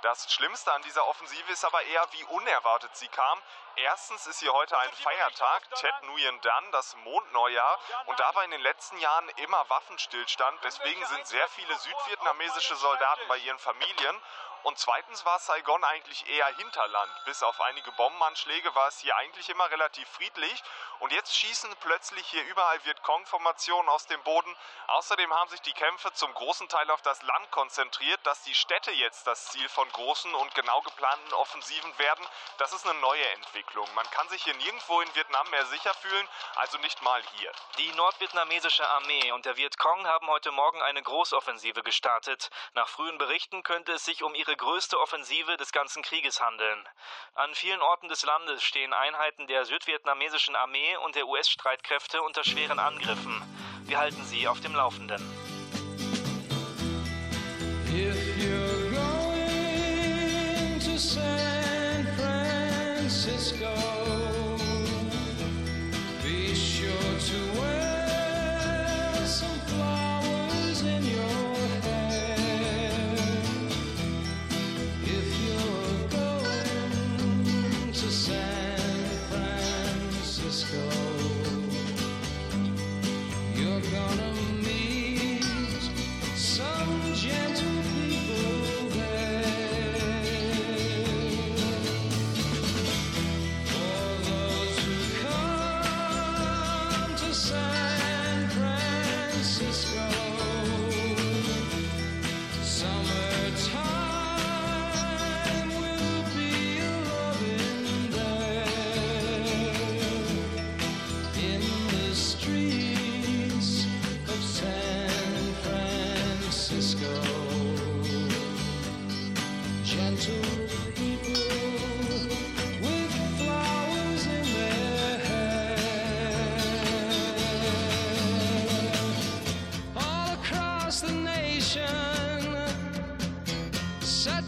Das 0.03 0.33
Schlimmste 0.33 0.73
an 0.73 0.81
dieser 0.83 1.07
Offensive 1.09 1.53
ist 1.53 1.63
aber 1.63 1.83
eher, 1.83 2.07
wie 2.13 2.25
unerwartet 2.25 2.97
sie 2.97 3.09
kam. 3.09 3.43
Erstens 3.77 4.27
ist 4.27 4.41
hier 4.41 4.53
heute 4.53 4.79
ein 4.79 4.93
Feiertag, 4.93 5.69
Tet 5.77 5.95
Nguyen 6.03 6.41
Dan, 6.41 6.73
das 6.73 6.97
Mondneujahr. 7.05 7.79
Und 8.07 8.19
da 8.19 8.35
war 8.35 8.45
in 8.45 8.51
den 8.51 8.63
letzten 8.63 8.97
Jahren 8.99 9.29
immer 9.37 9.69
Waffenstillstand. 9.69 10.59
Deswegen 10.65 11.05
sind 11.05 11.27
sehr 11.27 11.47
viele 11.49 11.75
südvietnamesische 11.77 12.77
Soldaten 12.77 13.29
bei 13.29 13.37
ihren 13.39 13.59
Familien. 13.59 14.23
Und 14.63 14.79
zweitens 14.79 15.25
war 15.25 15.39
Saigon 15.39 15.83
eigentlich 15.85 16.29
eher 16.29 16.47
Hinterland. 16.57 17.13
Bis 17.25 17.43
auf 17.43 17.61
einige 17.61 17.91
Bombenanschläge 17.93 18.75
war 18.75 18.89
es 18.89 18.99
hier 18.99 19.17
eigentlich 19.17 19.49
immer 19.49 19.71
relativ 19.71 20.09
friedlich. 20.09 20.63
Und 20.99 21.13
jetzt 21.13 21.35
schießen 21.35 21.75
plötzlich 21.81 22.27
hier 22.27 22.45
überall 22.45 22.85
Vietcong-Formationen 22.85 23.89
aus 23.89 24.07
dem 24.07 24.23
Boden. 24.23 24.55
Außerdem 24.89 25.33
haben 25.33 25.49
sich 25.49 25.63
die 25.63 25.73
Kämpfe 25.73 26.13
zum 26.13 26.33
großen 26.35 26.69
Teil 26.69 26.91
auf 26.91 27.01
das 27.03 27.23
Land 27.23 27.51
konzentriert. 27.51 28.21
Dass 28.25 28.43
die 28.43 28.55
Städte 28.55 28.91
jetzt 28.93 29.27
das 29.27 29.47
Ziel 29.47 29.69
von 29.71 29.91
großen 29.93 30.35
und 30.35 30.55
genau 30.55 30.83
geplanten 30.83 31.33
Offensiven 31.35 31.99
werden, 31.99 32.27
das 32.59 32.73
ist 32.73 32.87
eine 32.87 32.99
neue 33.01 33.27
Entwicklung. 33.33 33.89
Man 33.95 34.09
kann 34.11 34.29
sich 34.29 34.45
hier 34.45 34.55
nirgendwo 34.55 35.01
in 35.01 35.15
Vietnam 35.15 35.49
mehr 35.51 35.65
sicher 35.67 35.95
fühlen, 35.95 36.29
also 36.57 36.79
nicht 36.79 37.01
mal 37.03 37.23
hier. 37.37 37.51
Die 37.79 37.93
nordvietnamesische 37.93 38.89
Armee 38.89 39.33
und 39.33 39.47
der 39.47 39.57
Vietcong 39.57 40.07
haben 40.07 40.27
heute 40.29 40.53
Morgen 40.53 40.83
eine 40.83 41.03
Großoffensive 41.03 41.83
gestartet. 41.83 42.51
Nach 42.75 42.89
frühen 42.89 43.19
Berichten 43.19 43.63
könnte 43.63 43.93
es 43.93 44.05
sich 44.05 44.23
um 44.23 44.35
ihre 44.35 44.50
größte 44.57 44.99
Offensive 44.99 45.57
des 45.57 45.73
ganzen 45.73 46.03
Krieges 46.03 46.41
handeln. 46.41 46.89
An 47.35 47.55
vielen 47.55 47.81
Orten 47.81 48.09
des 48.09 48.25
Landes 48.25 48.63
stehen 48.63 48.93
Einheiten 48.93 49.47
der 49.47 49.65
südvietnamesischen 49.65 50.57
Armee 50.57 50.97
und 51.05 51.15
der 51.15 51.27
US-Streitkräfte 51.27 52.23
unter 52.23 52.45
schweren 52.45 52.79
Angriffen. 52.79 53.43
Wir 53.85 53.99
halten 53.99 54.25
Sie 54.25 54.47
auf 54.47 54.61
dem 54.61 54.75
Laufenden. 54.75 55.40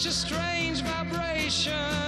Such 0.03 0.11
a 0.11 0.15
strange 0.15 0.83
vibration. 0.83 2.02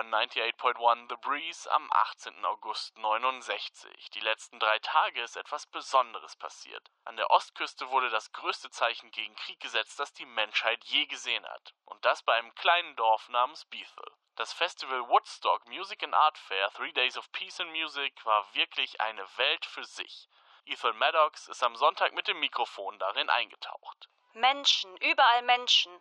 Hören 0.00 0.14
98.1 0.14 1.10
The 1.10 1.16
Breeze 1.16 1.70
am 1.70 1.86
18. 1.92 2.42
August 2.46 2.96
69. 2.96 4.08
Die 4.14 4.20
letzten 4.20 4.58
drei 4.58 4.78
Tage 4.78 5.20
ist 5.20 5.36
etwas 5.36 5.66
Besonderes 5.66 6.36
passiert. 6.36 6.90
An 7.04 7.18
der 7.18 7.30
Ostküste 7.30 7.90
wurde 7.90 8.08
das 8.08 8.32
größte 8.32 8.70
Zeichen 8.70 9.10
gegen 9.10 9.36
Krieg 9.36 9.60
gesetzt, 9.60 10.00
das 10.00 10.14
die 10.14 10.24
Menschheit 10.24 10.82
je 10.84 11.04
gesehen 11.04 11.46
hat. 11.46 11.74
Und 11.84 12.02
das 12.06 12.22
bei 12.22 12.32
einem 12.32 12.54
kleinen 12.54 12.96
Dorf 12.96 13.28
namens 13.28 13.66
Bethel. 13.66 14.10
Das 14.36 14.54
Festival 14.54 15.06
Woodstock 15.10 15.66
Music 15.66 16.02
and 16.02 16.14
Art 16.14 16.38
Fair 16.38 16.70
Three 16.70 16.92
Days 16.92 17.18
of 17.18 17.30
Peace 17.32 17.60
and 17.60 17.70
Music 17.72 18.24
war 18.24 18.54
wirklich 18.54 19.02
eine 19.02 19.26
Welt 19.36 19.66
für 19.66 19.84
sich. 19.84 20.30
Ethel 20.64 20.94
Maddox 20.94 21.46
ist 21.48 21.62
am 21.62 21.76
Sonntag 21.76 22.14
mit 22.14 22.26
dem 22.26 22.40
Mikrofon 22.40 22.98
darin 22.98 23.28
eingetaucht. 23.28 24.08
Menschen, 24.32 24.96
überall 24.96 25.42
Menschen. 25.42 25.92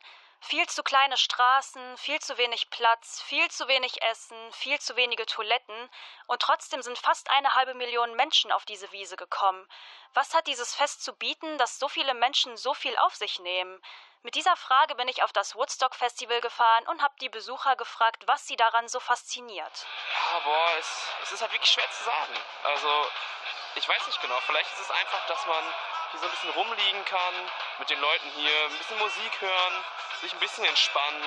Viel 0.41 0.67
zu 0.67 0.84
kleine 0.84 1.17
Straßen, 1.17 1.97
viel 1.97 2.19
zu 2.19 2.38
wenig 2.38 2.69
Platz, 2.69 3.21
viel 3.21 3.52
zu 3.52 3.67
wenig 3.67 4.02
Essen, 4.04 4.54
viel 4.54 4.80
zu 4.80 4.95
wenige 4.95 5.25
Toiletten 5.25 5.89
und 6.28 6.41
trotzdem 6.41 6.82
sind 6.82 6.97
fast 6.97 7.30
eine 7.30 7.54
halbe 7.56 7.73
Million 7.73 8.15
Menschen 8.15 8.52
auf 8.52 8.65
diese 8.65 8.91
Wiese 8.91 9.17
gekommen. 9.17 9.67
Was 10.13 10.34
hat 10.34 10.47
dieses 10.47 10.73
Fest 10.73 11.04
zu 11.04 11.13
bieten, 11.13 11.58
dass 11.58 11.78
so 11.78 11.89
viele 11.89 12.13
Menschen 12.13 12.56
so 12.58 12.73
viel 12.73 12.97
auf 12.97 13.15
sich 13.15 13.39
nehmen? 13.39 13.82
Mit 14.21 14.36
dieser 14.36 14.56
Frage 14.56 14.95
bin 14.95 15.08
ich 15.08 15.23
auf 15.23 15.32
das 15.32 15.56
Woodstock 15.56 15.95
Festival 15.95 16.41
gefahren 16.41 16.88
und 16.88 17.02
habe 17.02 17.15
die 17.21 17.30
Besucher 17.30 17.75
gefragt, 17.75 18.23
was 18.28 18.47
sie 18.47 18.58
daran 18.58 18.88
so 18.88 18.99
fasziniert. 18.99 19.88
Ja, 20.13 20.39
boah, 20.39 20.71
es, 20.78 21.10
es 21.23 21.32
ist 21.34 21.41
halt 21.41 21.54
wirklich 21.54 21.71
schwer 21.71 21.89
zu 21.91 22.04
sagen. 22.04 22.34
Also, 22.63 23.08
ich 23.75 23.88
weiß 23.88 24.08
nicht 24.08 24.21
genau. 24.21 24.39
Vielleicht 24.41 24.71
ist 24.73 24.82
es 24.82 24.91
einfach, 24.91 25.25
dass 25.28 25.45
man 25.45 25.63
hier 26.12 26.19
so 26.19 26.26
ein 26.26 26.32
bisschen 26.32 26.50
rumliegen 26.52 27.06
kann, 27.06 27.34
mit 27.80 27.89
den 27.89 28.00
Leuten 28.00 28.30
hier 28.32 28.65
ein 28.65 28.78
bisschen 28.78 28.98
Musik 29.00 29.41
hören, 29.41 29.74
sich 30.22 30.34
ein 30.34 30.39
bisschen 30.39 30.65
entspannen. 30.65 31.24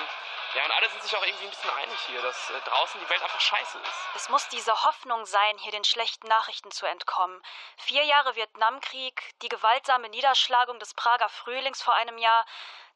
Ja, 0.55 0.65
und 0.65 0.71
alle 0.71 0.87
sind 0.89 1.01
sich 1.01 1.15
auch 1.17 1.25
irgendwie 1.25 1.45
ein 1.45 1.49
bisschen 1.49 1.69
einig 1.71 1.99
hier, 2.05 2.21
dass 2.21 2.51
äh, 2.51 2.61
draußen 2.61 2.99
die 2.99 3.09
Welt 3.09 3.23
einfach 3.23 3.39
scheiße 3.39 3.79
ist. 3.79 4.07
Es 4.15 4.29
muss 4.29 4.47
diese 4.49 4.83
Hoffnung 4.83 5.25
sein, 5.25 5.57
hier 5.57 5.71
den 5.71 5.83
schlechten 5.83 6.27
Nachrichten 6.27 6.69
zu 6.69 6.85
entkommen. 6.85 7.41
Vier 7.77 8.03
Jahre 8.03 8.35
Vietnamkrieg, 8.35 9.33
die 9.41 9.49
gewaltsame 9.49 10.09
Niederschlagung 10.09 10.77
des 10.77 10.93
Prager 10.93 11.27
Frühlings 11.29 11.81
vor 11.81 11.95
einem 11.95 12.19
Jahr, 12.19 12.45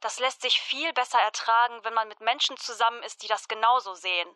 das 0.01 0.19
lässt 0.19 0.41
sich 0.41 0.61
viel 0.61 0.93
besser 0.93 1.19
ertragen, 1.19 1.83
wenn 1.83 1.93
man 1.93 2.07
mit 2.07 2.21
Menschen 2.21 2.55
zusammen 2.57 3.01
ist, 3.03 3.23
die 3.23 3.27
das 3.27 3.47
genauso 3.47 3.95
sehen. 3.95 4.29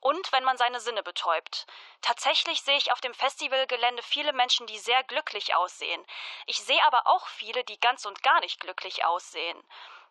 Und 0.00 0.32
wenn 0.32 0.44
man 0.44 0.58
seine 0.58 0.80
Sinne 0.80 1.02
betäubt. 1.02 1.66
Tatsächlich 2.00 2.62
sehe 2.62 2.76
ich 2.76 2.92
auf 2.92 3.00
dem 3.00 3.14
Festivalgelände 3.14 4.02
viele 4.02 4.32
Menschen, 4.32 4.66
die 4.66 4.78
sehr 4.78 5.02
glücklich 5.04 5.54
aussehen. 5.54 6.04
Ich 6.46 6.62
sehe 6.62 6.82
aber 6.84 7.06
auch 7.06 7.26
viele, 7.28 7.62
die 7.64 7.78
ganz 7.78 8.04
und 8.06 8.22
gar 8.22 8.40
nicht 8.40 8.60
glücklich 8.60 9.04
aussehen. 9.04 9.62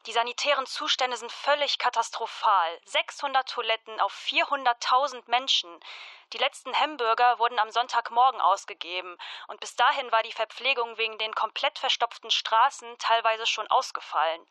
Die 0.06 0.12
sanitären 0.12 0.66
Zustände 0.66 1.16
sind 1.16 1.32
völlig 1.32 1.80
katastrophal. 1.80 2.82
600 2.86 3.48
Toiletten 3.48 4.02
auf 4.02 4.14
400.000 4.14 5.24
Menschen. 5.28 5.80
Die 6.34 6.38
letzten 6.38 6.78
Hamburger 6.78 7.40
wurden 7.40 7.58
am 7.58 7.72
Sonntagmorgen 7.72 8.42
ausgegeben 8.42 9.18
und 9.48 9.62
bis 9.62 9.78
dahin 9.78 10.12
war 10.12 10.22
die 10.24 10.34
Verpflegung 10.34 10.98
wegen 10.98 11.18
den 11.20 11.34
komplett 11.36 11.80
verstopften 11.80 12.32
Straßen 12.32 12.98
teilweise 12.98 13.46
schon 13.46 13.68
ausgefallen. 13.68 14.46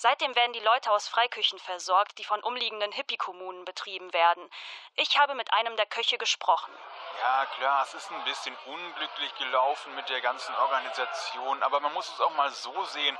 Seitdem 0.00 0.36
werden 0.36 0.52
die 0.52 0.60
Leute 0.60 0.92
aus 0.92 1.08
Freiküchen 1.08 1.58
versorgt, 1.58 2.18
die 2.18 2.24
von 2.24 2.40
umliegenden 2.44 2.92
Hippie-Kommunen 2.92 3.64
betrieben 3.64 4.12
werden. 4.12 4.48
Ich 4.94 5.18
habe 5.18 5.34
mit 5.34 5.52
einem 5.52 5.76
der 5.76 5.86
Köche 5.86 6.18
gesprochen. 6.18 6.72
Ja, 7.20 7.46
klar, 7.56 7.82
es 7.82 7.94
ist 7.94 8.12
ein 8.12 8.22
bisschen 8.22 8.56
unglücklich 8.66 9.34
gelaufen 9.34 9.92
mit 9.96 10.08
der 10.08 10.20
ganzen 10.20 10.54
Organisation, 10.54 11.64
aber 11.64 11.80
man 11.80 11.92
muss 11.94 12.08
es 12.12 12.20
auch 12.20 12.32
mal 12.36 12.48
so 12.52 12.84
sehen. 12.84 13.18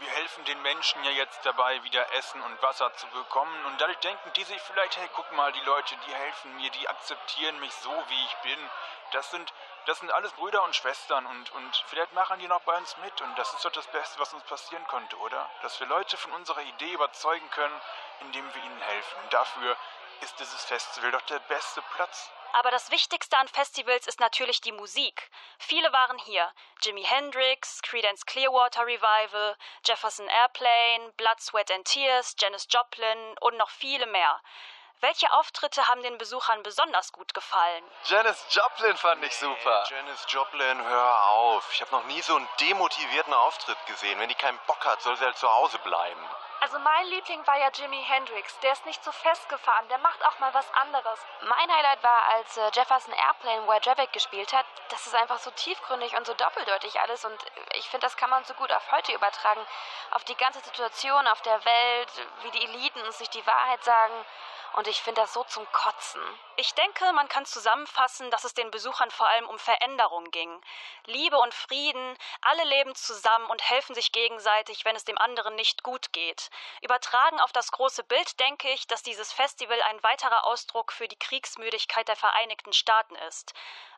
Wir 0.00 0.10
helfen 0.10 0.44
den 0.46 0.60
Menschen 0.62 1.02
ja 1.04 1.12
jetzt 1.12 1.46
dabei, 1.46 1.80
wieder 1.84 2.12
Essen 2.14 2.42
und 2.42 2.60
Wasser 2.60 2.92
zu 2.94 3.06
bekommen. 3.06 3.64
Und 3.66 3.80
dadurch 3.80 3.98
denken 3.98 4.32
die 4.34 4.42
sich 4.42 4.60
vielleicht, 4.62 4.96
hey, 4.96 5.08
guck 5.14 5.30
mal, 5.30 5.52
die 5.52 5.60
Leute, 5.60 5.96
die 6.08 6.12
helfen 6.12 6.56
mir, 6.56 6.70
die 6.70 6.88
akzeptieren 6.88 7.60
mich 7.60 7.72
so, 7.72 7.90
wie 8.08 8.24
ich 8.24 8.36
bin. 8.38 8.70
Das 9.12 9.30
sind, 9.30 9.52
das 9.86 9.98
sind 9.98 10.10
alles 10.10 10.32
Brüder 10.32 10.62
und 10.64 10.74
Schwestern 10.74 11.26
und, 11.26 11.50
und 11.52 11.84
vielleicht 11.88 12.12
machen 12.12 12.38
die 12.38 12.48
noch 12.48 12.60
bei 12.62 12.76
uns 12.76 12.96
mit. 12.98 13.20
Und 13.20 13.38
das 13.38 13.52
ist 13.54 13.64
doch 13.64 13.72
das 13.72 13.86
Beste, 13.88 14.18
was 14.18 14.32
uns 14.34 14.42
passieren 14.44 14.86
konnte, 14.88 15.16
oder? 15.18 15.48
Dass 15.62 15.78
wir 15.80 15.86
Leute 15.86 16.16
von 16.16 16.32
unserer 16.32 16.62
Idee 16.62 16.92
überzeugen 16.92 17.48
können, 17.50 17.80
indem 18.20 18.54
wir 18.54 18.62
ihnen 18.62 18.80
helfen. 18.80 19.20
Und 19.22 19.32
dafür 19.32 19.76
ist 20.20 20.38
dieses 20.40 20.64
Festival 20.64 21.10
doch 21.12 21.22
der 21.22 21.38
beste 21.40 21.82
Platz. 21.94 22.30
Aber 22.52 22.70
das 22.70 22.90
Wichtigste 22.90 23.36
an 23.36 23.48
Festivals 23.48 24.06
ist 24.06 24.18
natürlich 24.18 24.62
die 24.62 24.72
Musik. 24.72 25.30
Viele 25.58 25.92
waren 25.92 26.18
hier. 26.18 26.50
Jimi 26.80 27.04
Hendrix, 27.04 27.82
Creedence 27.82 28.24
Clearwater 28.24 28.86
Revival, 28.86 29.56
Jefferson 29.84 30.26
Airplane, 30.28 31.12
Blood, 31.18 31.38
Sweat 31.40 31.70
and 31.70 31.84
Tears, 31.84 32.34
Janis 32.38 32.66
Joplin 32.70 33.36
und 33.40 33.58
noch 33.58 33.68
viele 33.68 34.06
mehr. 34.06 34.40
Welche 35.00 35.30
Auftritte 35.32 35.86
haben 35.88 36.02
den 36.02 36.16
Besuchern 36.16 36.62
besonders 36.62 37.12
gut 37.12 37.34
gefallen? 37.34 37.84
Janis 38.04 38.44
Joplin 38.50 38.96
fand 38.96 39.22
ich 39.24 39.36
super. 39.36 39.84
Janis 39.90 40.24
Joplin, 40.28 40.82
hör 40.82 41.28
auf. 41.30 41.68
Ich 41.72 41.80
habe 41.82 41.90
noch 41.92 42.04
nie 42.06 42.22
so 42.22 42.34
einen 42.34 42.48
demotivierten 42.60 43.34
Auftritt 43.34 43.76
gesehen. 43.86 44.18
Wenn 44.18 44.28
die 44.28 44.34
keinen 44.34 44.58
Bock 44.66 44.84
hat, 44.84 45.02
soll 45.02 45.16
sie 45.16 45.24
halt 45.24 45.36
zu 45.36 45.48
Hause 45.48 45.78
bleiben. 45.80 46.20
Also 46.66 46.80
mein 46.80 47.06
Liebling 47.06 47.46
war 47.46 47.56
ja 47.56 47.68
Jimi 47.72 48.02
Hendrix. 48.02 48.58
Der 48.58 48.72
ist 48.72 48.84
nicht 48.86 49.04
so 49.04 49.12
festgefahren, 49.12 49.88
der 49.88 49.98
macht 49.98 50.20
auch 50.26 50.36
mal 50.40 50.52
was 50.52 50.68
anderes. 50.74 51.20
Mein 51.42 51.72
Highlight 51.72 52.02
war, 52.02 52.22
als 52.30 52.56
äh, 52.56 52.70
Jefferson 52.74 53.14
Airplane 53.14 53.68
Where 53.68 53.80
Javik 53.80 54.12
gespielt 54.12 54.52
hat. 54.52 54.66
Das 54.88 55.06
ist 55.06 55.14
einfach 55.14 55.38
so 55.38 55.52
tiefgründig 55.52 56.16
und 56.16 56.26
so 56.26 56.34
doppeldeutig 56.34 56.98
alles 56.98 57.24
und 57.24 57.38
ich 57.74 57.88
finde, 57.88 58.04
das 58.04 58.16
kann 58.16 58.30
man 58.30 58.42
so 58.42 58.54
gut 58.54 58.72
auf 58.72 58.90
heute 58.90 59.12
übertragen. 59.12 59.64
Auf 60.10 60.24
die 60.24 60.34
ganze 60.34 60.58
Situation 60.58 61.28
auf 61.28 61.40
der 61.42 61.64
Welt, 61.64 62.08
wie 62.42 62.50
die 62.50 62.64
Eliten 62.64 63.00
uns 63.02 63.20
nicht 63.20 63.34
die 63.34 63.46
Wahrheit 63.46 63.84
sagen. 63.84 64.24
Und 64.76 64.88
ich 64.88 65.00
finde 65.00 65.22
das 65.22 65.32
so 65.32 65.42
zum 65.44 65.66
Kotzen. 65.72 66.20
Ich 66.56 66.74
denke, 66.74 67.10
man 67.14 67.28
kann 67.28 67.46
zusammenfassen, 67.46 68.30
dass 68.30 68.44
es 68.44 68.52
den 68.52 68.70
Besuchern 68.70 69.10
vor 69.10 69.26
allem 69.26 69.48
um 69.48 69.58
Veränderung 69.58 70.30
ging. 70.30 70.60
Liebe 71.06 71.38
und 71.38 71.54
Frieden, 71.54 72.18
alle 72.42 72.64
leben 72.64 72.94
zusammen 72.94 73.46
und 73.46 73.62
helfen 73.62 73.94
sich 73.94 74.12
gegenseitig, 74.12 74.84
wenn 74.84 74.94
es 74.94 75.06
dem 75.06 75.16
anderen 75.16 75.54
nicht 75.54 75.82
gut 75.82 76.12
geht. 76.12 76.50
Übertragen 76.82 77.40
auf 77.40 77.52
das 77.52 77.72
große 77.72 78.04
Bild 78.04 78.38
denke 78.40 78.70
ich, 78.70 78.86
dass 78.86 79.02
dieses 79.02 79.32
Festival 79.32 79.80
ein 79.82 80.02
weiterer 80.02 80.44
Ausdruck 80.44 80.92
für 80.92 81.08
die 81.08 81.18
Kriegsmüdigkeit 81.18 82.08
der 82.08 82.16
Vereinigten 82.16 82.72
Staaten 82.72 83.16
ist. 83.28 83.54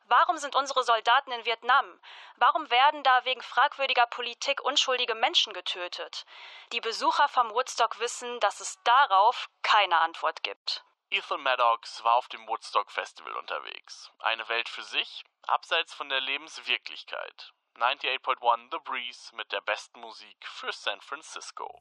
Warum 0.08 0.38
sind 0.38 0.56
unsere 0.56 0.84
Soldaten 0.84 1.32
in 1.32 1.44
Vietnam? 1.44 2.00
Warum 2.36 2.70
werden 2.70 3.02
da 3.02 3.24
wegen 3.26 3.42
fragwürdiger 3.42 4.06
Politik 4.06 4.62
unschuldige 4.62 5.14
Menschen 5.14 5.52
getötet? 5.52 6.24
Die 6.72 6.80
Besucher 6.80 7.28
vom 7.28 7.50
Woodstock 7.50 7.98
wissen, 7.98 8.40
dass 8.40 8.60
es 8.60 8.82
darauf 8.84 9.50
keine 9.62 9.98
Antwort 9.98 10.42
gibt. 10.42 10.82
Ethel 11.10 11.38
Maddox 11.38 12.04
war 12.04 12.14
auf 12.14 12.28
dem 12.28 12.46
Woodstock 12.48 12.90
Festival 12.90 13.34
unterwegs. 13.36 14.10
Eine 14.18 14.48
Welt 14.48 14.68
für 14.68 14.82
sich, 14.82 15.24
abseits 15.46 15.94
von 15.94 16.08
der 16.08 16.20
Lebenswirklichkeit. 16.20 17.52
98.1 17.76 18.70
The 18.70 18.78
Breeze 18.84 19.34
mit 19.36 19.52
der 19.52 19.60
besten 19.60 20.00
Musik 20.00 20.36
für 20.46 20.72
San 20.72 21.00
Francisco. 21.00 21.80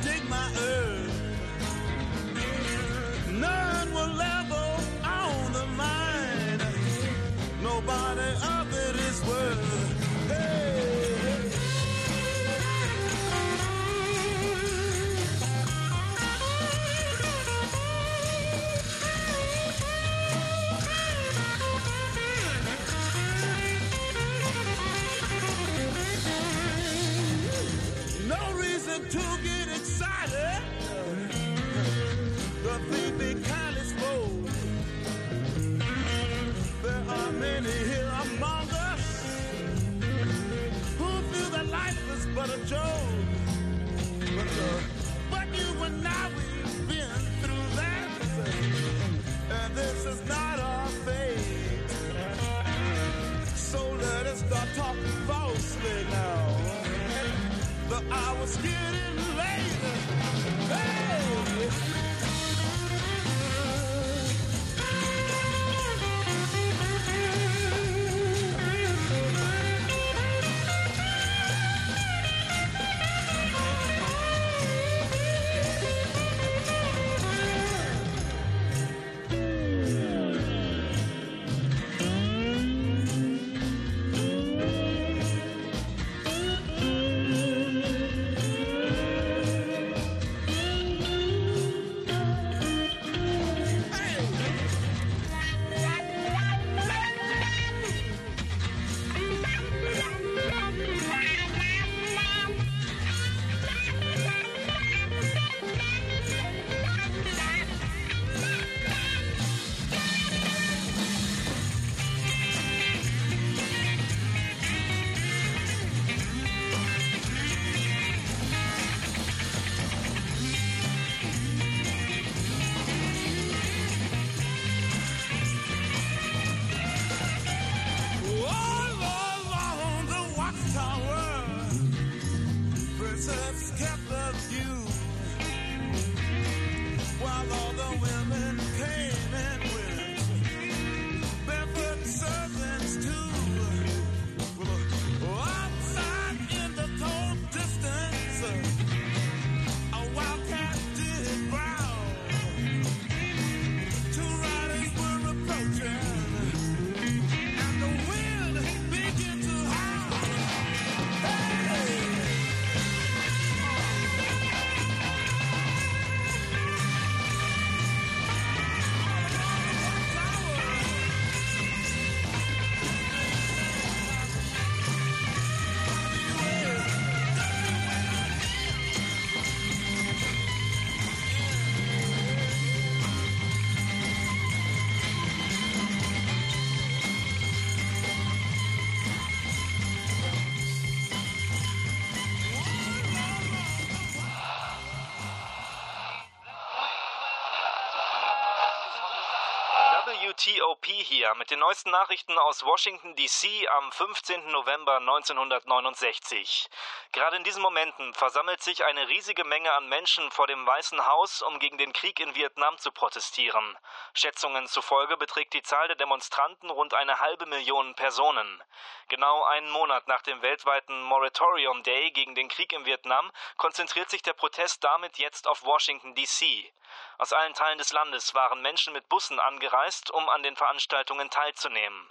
WTOP 200.43 200.85
hier 200.85 201.35
mit 201.35 201.51
den 201.51 201.59
neuesten 201.59 201.91
Nachrichten 201.91 202.35
aus 202.39 202.65
Washington, 202.65 203.15
D.C. 203.15 203.67
am 203.67 203.91
15. 203.91 204.49
November 204.49 204.97
1969. 204.97 206.67
Gerade 207.11 207.35
in 207.35 207.43
diesen 207.43 207.61
Momenten 207.61 208.11
versammelt 208.15 208.63
sich 208.63 208.83
eine 208.83 209.07
riesige 209.07 209.43
Menge 209.43 209.71
an 209.73 209.87
Menschen 209.87 210.31
vor 210.31 210.47
dem 210.47 210.65
Weißen 210.65 211.05
Haus, 211.05 211.43
um 211.43 211.59
gegen 211.59 211.77
den 211.77 211.93
Krieg 211.93 212.19
in 212.19 212.33
Vietnam 212.33 212.75
zu 212.79 212.91
protestieren. 212.91 213.77
Schätzungen 214.13 214.65
zufolge 214.65 215.15
beträgt 215.15 215.53
die 215.53 215.61
Zahl 215.61 215.87
der 215.87 215.97
Demonstranten 215.97 216.71
rund 216.71 216.95
eine 216.95 217.19
halbe 217.19 217.45
Million 217.45 217.93
Personen. 217.93 218.63
Genau 219.09 219.43
einen 219.43 219.69
Monat 219.69 220.07
nach 220.07 220.23
dem 220.23 220.41
weltweiten 220.41 221.03
Moratorium 221.03 221.83
Day 221.83 222.09
gegen 222.11 222.33
den 222.33 222.47
Krieg 222.47 222.73
in 222.73 222.85
Vietnam 222.85 223.31
konzentriert 223.57 224.09
sich 224.09 224.23
der 224.23 224.33
Protest 224.33 224.83
damit 224.83 225.19
jetzt 225.19 225.47
auf 225.47 225.63
Washington, 225.63 226.15
D.C. 226.15 226.73
Aus 227.17 227.33
allen 227.33 227.53
Teilen 227.53 227.77
des 227.77 227.93
Landes 227.93 228.33
waren 228.33 228.61
Menschen 228.61 228.93
mit 228.93 229.07
Bussen 229.07 229.39
angereist, 229.39 230.11
um 230.11 230.27
an 230.31 230.43
den 230.43 230.55
Veranstaltungen 230.55 231.29
teilzunehmen. 231.29 232.09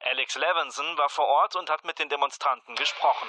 Alex 0.00 0.36
Levinson 0.36 0.96
war 0.96 1.08
vor 1.08 1.26
Ort 1.26 1.56
und 1.56 1.70
hat 1.70 1.84
mit 1.84 1.98
den 1.98 2.08
Demonstranten 2.08 2.74
gesprochen. 2.76 3.28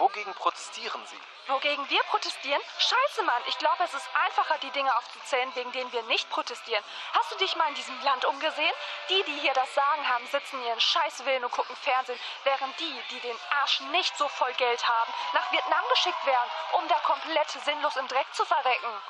Wogegen 0.00 0.32
protestieren 0.34 1.04
Sie? 1.06 1.20
Wogegen 1.48 1.90
wir 1.90 2.02
protestieren? 2.04 2.62
Scheiße, 2.78 3.22
Mann. 3.22 3.42
Ich 3.48 3.58
glaube, 3.58 3.84
es 3.84 3.92
ist 3.92 4.08
einfacher, 4.24 4.56
die 4.62 4.70
Dinge 4.70 4.96
aufzuzählen, 4.96 5.54
wegen 5.56 5.72
denen 5.72 5.92
wir 5.92 6.02
nicht 6.04 6.30
protestieren. 6.30 6.82
Hast 7.12 7.32
du 7.32 7.36
dich 7.36 7.54
mal 7.56 7.68
in 7.68 7.74
diesem 7.74 8.00
Land 8.02 8.24
umgesehen? 8.24 8.72
Die, 9.10 9.22
die 9.24 9.40
hier 9.40 9.52
das 9.52 9.74
Sagen 9.74 10.08
haben, 10.08 10.26
sitzen 10.28 10.64
ihren 10.64 10.80
Scheißwillen 10.80 11.44
und 11.44 11.50
gucken 11.50 11.76
Fernsehen, 11.76 12.18
während 12.44 12.80
die, 12.80 13.02
die 13.10 13.20
den 13.20 13.36
Arsch 13.60 13.80
nicht 13.92 14.16
so 14.16 14.26
voll 14.28 14.52
Geld 14.54 14.88
haben, 14.88 15.12
nach 15.34 15.52
Vietnam 15.52 15.84
geschickt 15.90 16.24
werden, 16.24 16.50
um 16.78 16.88
da 16.88 16.98
komplett 17.00 17.50
sinnlos 17.50 17.96
im 17.96 18.08
Dreck 18.08 18.32
zu 18.32 18.46
verrecken. 18.46 19.02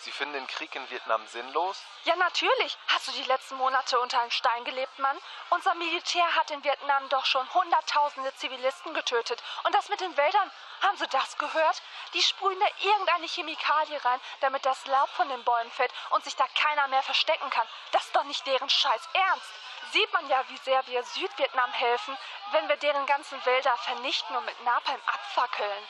Sie 0.00 0.12
finden 0.12 0.34
den 0.34 0.46
Krieg 0.46 0.74
in 0.74 0.90
Vietnam 0.90 1.26
sinnlos? 1.26 1.82
Ja, 2.04 2.14
natürlich. 2.16 2.78
Hast 2.86 3.08
du 3.08 3.12
die 3.12 3.24
letzten 3.24 3.56
Monate 3.56 3.98
unter 3.98 4.20
einem 4.20 4.30
Stein 4.30 4.64
gelebt, 4.64 4.98
Mann? 4.98 5.18
Unser 5.50 5.74
Militär 5.74 6.34
hat 6.36 6.50
in 6.52 6.62
Vietnam 6.62 7.08
doch 7.08 7.24
schon 7.24 7.52
hunderttausende 7.52 8.32
Zivilisten 8.36 8.94
getötet. 8.94 9.42
Und 9.64 9.74
das 9.74 9.88
mit 9.88 10.00
den 10.00 10.16
Wäldern, 10.16 10.50
haben 10.82 10.96
Sie 10.96 11.08
das 11.08 11.36
gehört? 11.38 11.82
Die 12.14 12.22
sprühen 12.22 12.60
da 12.60 12.66
irgendeine 12.88 13.26
Chemikalie 13.26 14.04
rein, 14.04 14.20
damit 14.40 14.64
das 14.64 14.86
Laub 14.86 15.08
von 15.10 15.28
den 15.28 15.42
Bäumen 15.42 15.70
fällt 15.72 15.92
und 16.10 16.22
sich 16.22 16.36
da 16.36 16.46
keiner 16.54 16.86
mehr 16.88 17.02
verstecken 17.02 17.50
kann. 17.50 17.66
Das 17.90 18.04
ist 18.04 18.14
doch 18.14 18.24
nicht 18.24 18.46
deren 18.46 18.70
Scheiß 18.70 19.08
Ernst. 19.12 19.52
Sieht 19.92 20.12
man 20.12 20.28
ja, 20.28 20.44
wie 20.48 20.58
sehr 20.58 20.86
wir 20.86 21.02
Südvietnam 21.02 21.72
helfen, 21.72 22.16
wenn 22.52 22.68
wir 22.68 22.76
deren 22.76 23.06
ganzen 23.06 23.44
Wälder 23.44 23.76
vernichten 23.78 24.36
und 24.36 24.44
mit 24.44 24.62
Napalm 24.62 25.00
abfackeln. 25.06 25.88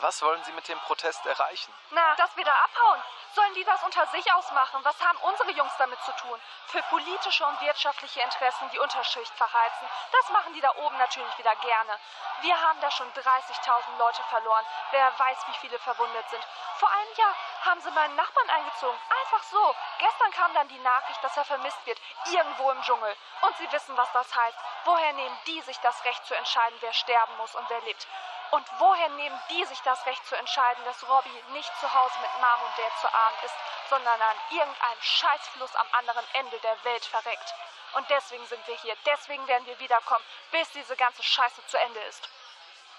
Was 0.00 0.20
wollen 0.20 0.44
Sie 0.44 0.52
mit 0.52 0.68
dem 0.68 0.78
Protest 0.80 1.24
erreichen? 1.24 1.72
Na, 1.90 2.14
dass 2.16 2.36
wir 2.36 2.44
da 2.44 2.52
abhauen. 2.52 3.02
Sollen 3.34 3.54
die 3.54 3.64
das 3.64 3.82
unter 3.82 4.06
sich 4.08 4.30
ausmachen? 4.32 4.84
Was 4.84 5.00
haben 5.00 5.18
unsere 5.18 5.50
Jungs 5.52 5.72
damit 5.78 5.98
zu 6.02 6.12
tun? 6.12 6.40
Für 6.66 6.82
politische 6.84 7.46
und 7.46 7.60
wirtschaftliche 7.62 8.20
Interessen 8.20 8.68
die 8.70 8.78
Unterschicht 8.78 9.32
verheizen. 9.34 9.88
Das 10.12 10.30
machen 10.30 10.52
die 10.52 10.60
da 10.60 10.70
oben 10.76 10.96
natürlich 10.98 11.38
wieder 11.38 11.54
gerne. 11.56 11.98
Wir 12.40 12.60
haben 12.60 12.80
da 12.80 12.90
schon 12.90 13.10
30.000 13.12 13.98
Leute 13.98 14.22
verloren. 14.24 14.64
Wer 14.90 15.18
weiß, 15.18 15.38
wie 15.48 15.58
viele 15.60 15.78
verwundet 15.78 16.28
sind. 16.28 16.46
Vor 16.76 16.90
einem 16.90 17.14
Jahr 17.16 17.34
haben 17.64 17.80
sie 17.80 17.90
meinen 17.92 18.16
Nachbarn 18.16 18.50
eingezogen. 18.50 18.98
Einfach 19.22 19.42
so. 19.44 19.74
Gestern 19.98 20.30
kam 20.32 20.52
dann 20.54 20.68
die 20.68 20.78
Nachricht, 20.78 21.24
dass 21.24 21.36
er 21.36 21.44
vermisst 21.44 21.84
wird. 21.86 22.00
Irgendwo 22.26 22.70
im 22.70 22.82
Dschungel. 22.82 23.16
Und 23.42 23.56
sie 23.56 23.70
wissen, 23.72 23.96
was 23.96 24.12
das 24.12 24.34
heißt. 24.34 24.58
Woher 24.84 25.12
nehmen 25.14 25.38
die 25.46 25.62
sich 25.62 25.78
das 25.80 26.04
Recht 26.04 26.24
zu 26.26 26.34
entscheiden, 26.34 26.76
wer 26.80 26.92
sterben 26.92 27.36
muss 27.38 27.54
und 27.54 27.68
wer 27.70 27.80
lebt? 27.80 28.06
Und 28.50 28.66
woher 28.78 29.08
nehmen 29.10 29.40
die 29.50 29.64
sich 29.64 29.80
das 29.82 30.04
Recht 30.06 30.24
zu 30.26 30.36
entscheiden, 30.36 30.84
dass 30.84 31.08
Robbie 31.08 31.42
nicht 31.52 31.70
zu 31.80 31.92
Hause 31.92 32.14
mit 32.20 32.30
Mom 32.40 32.62
und 32.64 32.78
Dad 32.78 32.92
zu 33.00 33.12
Abend 33.12 33.42
ist, 33.42 33.54
sondern 33.90 34.20
an 34.20 34.36
irgendeinem 34.50 35.02
Scheißfluss 35.02 35.74
am 35.74 35.86
anderen 35.92 36.24
Ende 36.34 36.58
der 36.60 36.84
Welt 36.84 37.04
verreckt? 37.04 37.54
Und 37.94 38.08
deswegen 38.10 38.46
sind 38.46 38.66
wir 38.66 38.76
hier, 38.76 38.96
deswegen 39.06 39.46
werden 39.48 39.66
wir 39.66 39.78
wiederkommen, 39.78 40.24
bis 40.50 40.70
diese 40.70 40.96
ganze 40.96 41.22
Scheiße 41.22 41.66
zu 41.66 41.78
Ende 41.78 42.00
ist. 42.00 42.28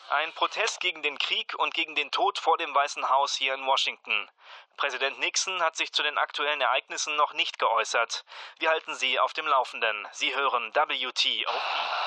Ein 0.09 0.31
Protest 0.33 0.79
gegen 0.79 1.03
den 1.03 1.17
Krieg 1.17 1.53
und 1.57 1.73
gegen 1.73 1.93
den 1.93 2.11
Tod 2.11 2.39
vor 2.39 2.57
dem 2.57 2.73
Weißen 2.73 3.09
Haus 3.09 3.35
hier 3.35 3.53
in 3.53 3.65
Washington. 3.65 4.31
Präsident 4.77 5.19
Nixon 5.19 5.61
hat 5.61 5.75
sich 5.75 5.91
zu 5.91 6.01
den 6.01 6.17
aktuellen 6.17 6.61
Ereignissen 6.61 7.15
noch 7.17 7.33
nicht 7.33 7.59
geäußert. 7.59 8.23
Wir 8.59 8.69
halten 8.69 8.95
Sie 8.95 9.19
auf 9.19 9.33
dem 9.33 9.47
Laufenden. 9.47 10.07
Sie 10.13 10.33
hören 10.33 10.73
WTOP. 10.73 12.06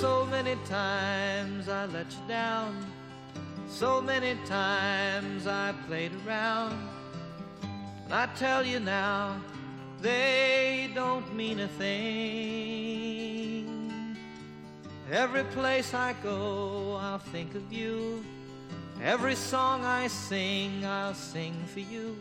So 0.00 0.24
many 0.24 0.56
times 0.64 1.68
I 1.68 1.84
let 1.84 2.10
you 2.10 2.20
down. 2.26 2.86
So 3.68 4.00
many 4.00 4.34
times 4.46 5.46
I 5.46 5.74
played 5.86 6.12
around. 6.24 6.88
And 8.04 8.14
I 8.14 8.26
tell 8.34 8.64
you 8.64 8.80
now, 8.80 9.38
they 10.00 10.90
don't 10.94 11.36
mean 11.36 11.60
a 11.60 11.68
thing. 11.68 12.00
Every 15.12 15.44
place 15.44 15.92
I 15.92 16.14
go, 16.22 16.96
I'll 16.98 17.18
think 17.18 17.54
of 17.54 17.70
you. 17.70 18.24
Every 19.02 19.34
song 19.34 19.84
I 19.84 20.06
sing, 20.06 20.82
I'll 20.86 21.12
sing 21.12 21.62
for 21.74 21.80
you. 21.80 22.16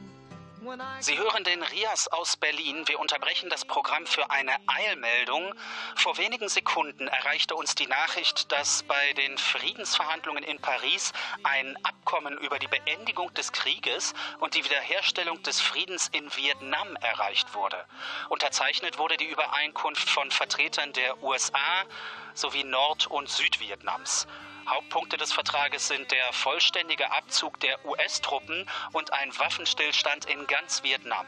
Sie 1.00 1.18
hören 1.18 1.44
den 1.46 1.64
Rias 1.64 2.10
aus 2.10 2.36
Berlin. 2.36 2.86
Wir 2.88 3.00
unterbrechen 3.00 3.50
das 3.50 3.64
Programm 3.64 4.06
für 4.06 4.30
eine 4.30 4.52
Eilmeldung. 4.68 5.54
Vor 5.96 6.18
wenigen 6.18 6.50
Sekunden 6.50 7.08
erreichte 7.08 7.56
uns 7.56 7.76
die 7.76 7.88
Nachricht, 7.88 8.52
dass 8.52 8.84
bei 8.84 9.14
den 9.14 9.38
Friedensverhandlungen 9.38 10.44
in 10.44 10.60
Paris 10.60 11.14
ein 11.44 11.78
Abkommen 11.84 12.38
über 12.40 12.60
die 12.60 12.68
Beendigung 12.68 13.34
des 13.36 13.54
Krieges 13.54 14.14
und 14.40 14.54
die 14.54 14.66
Wiederherstellung 14.66 15.42
des 15.44 15.62
Friedens 15.62 16.10
in 16.12 16.30
Vietnam 16.36 16.96
erreicht 16.98 17.54
wurde. 17.54 17.86
Unterzeichnet 18.28 18.98
wurde 18.98 19.16
die 19.16 19.30
Übereinkunft 19.30 20.10
von 20.10 20.30
Vertretern 20.30 20.92
der 20.92 21.24
USA 21.24 21.86
sowie 22.34 22.66
Nord- 22.66 23.08
und 23.08 23.30
Südvietnams. 23.30 24.28
Hauptpunkte 24.70 25.18
des 25.18 25.34
Vertrages 25.34 25.88
sind 25.88 26.12
der 26.12 26.32
vollständige 26.32 27.12
Abzug 27.12 27.60
der 27.60 27.84
US-Truppen 27.86 28.70
und 28.94 29.14
ein 29.14 29.38
Waffenstillstand 29.38 30.26
in 30.26 30.46
ganz 30.48 30.84
Vietnam. 30.84 31.26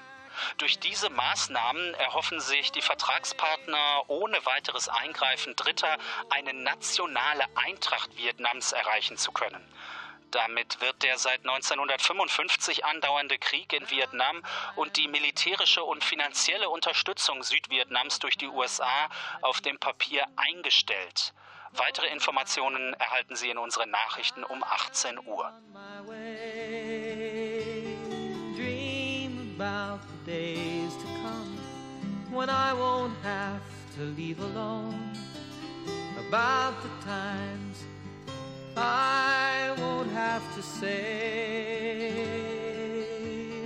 Durch 0.57 0.80
diese 0.80 1.09
Maßnahmen 1.09 1.93
erhoffen 1.95 2.39
sich 2.39 2.72
die 2.72 2.82
Vertragspartner 2.82 4.03
ohne 4.07 4.45
weiteres 4.45 4.88
Eingreifen 4.88 5.55
Dritter 5.55 5.97
eine 6.30 6.53
nationale 6.53 7.45
Eintracht 7.55 8.16
Vietnams 8.16 8.72
erreichen 8.72 9.18
zu 9.18 9.32
können. 9.32 9.66
Damit 10.32 10.80
wird 10.80 11.03
der 11.03 11.18
seit 11.18 11.41
1955 11.41 12.86
andauernde 12.86 13.38
Krieg 13.38 13.74
in 13.74 13.89
Vietnam 13.89 14.41
und 14.76 14.95
die 14.95 15.09
militärische 15.09 15.84
und 15.84 16.05
finanzielle 16.05 16.70
Unterstützung 16.70 17.43
Südvietnams 17.43 18.20
durch 18.20 18.38
die 18.38 18.47
USA 18.47 19.09
auf 19.41 19.59
dem 19.59 19.78
Papier 19.78 20.26
eingestellt. 20.38 21.34
Weitere 21.74 22.07
Informationen 22.07 22.93
erhalten 22.95 23.36
Sie 23.36 23.49
in 23.49 23.57
unseren 23.57 23.89
Nachrichten 23.91 24.43
um 24.43 24.63
18 24.63 25.19
Uhr. 25.26 25.51
when 32.32 32.49
I 32.49 32.74
won't 32.74 33.13
have 33.24 33.61
to 33.97 34.03
leave 34.17 34.39
alone. 34.39 35.11
About 36.28 36.82
the 36.82 36.89
times 37.05 37.84
I 38.78 39.76
won't 39.78 40.11
have 40.11 40.41
to 40.55 40.61
say, 40.63 42.13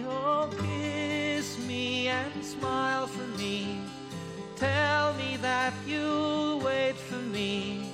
Oh, 0.08 0.50
kiss 0.58 1.60
me 1.68 2.08
and 2.08 2.44
smile 2.44 3.06
for 3.08 3.28
me. 3.38 3.80
Tell 4.56 5.14
me 5.14 5.38
that 5.42 5.74
you'll 5.86 6.60
wait 6.60 6.96
for 6.96 7.22
me. 7.38 7.85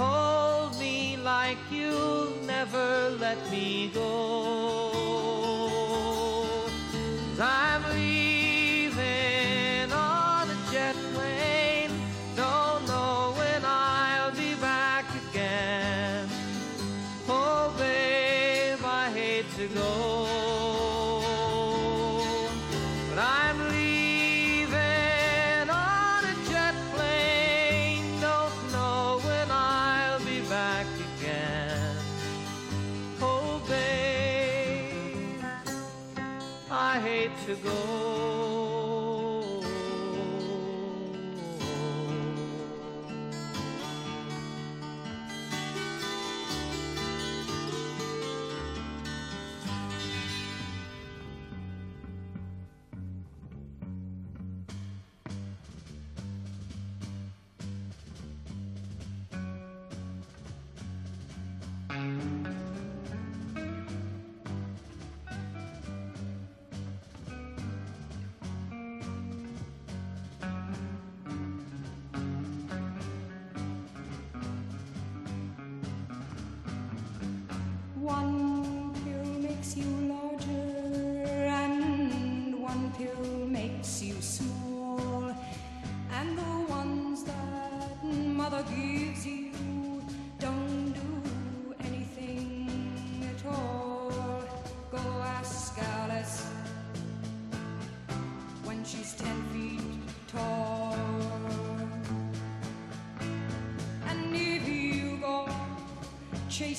Hold 0.00 0.78
me 0.78 1.18
like 1.18 1.58
you'll 1.70 2.30
never 2.46 3.10
let 3.20 3.38
me 3.50 3.90
go. 3.92 4.92
I'm 7.38 7.89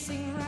chasing 0.01 0.40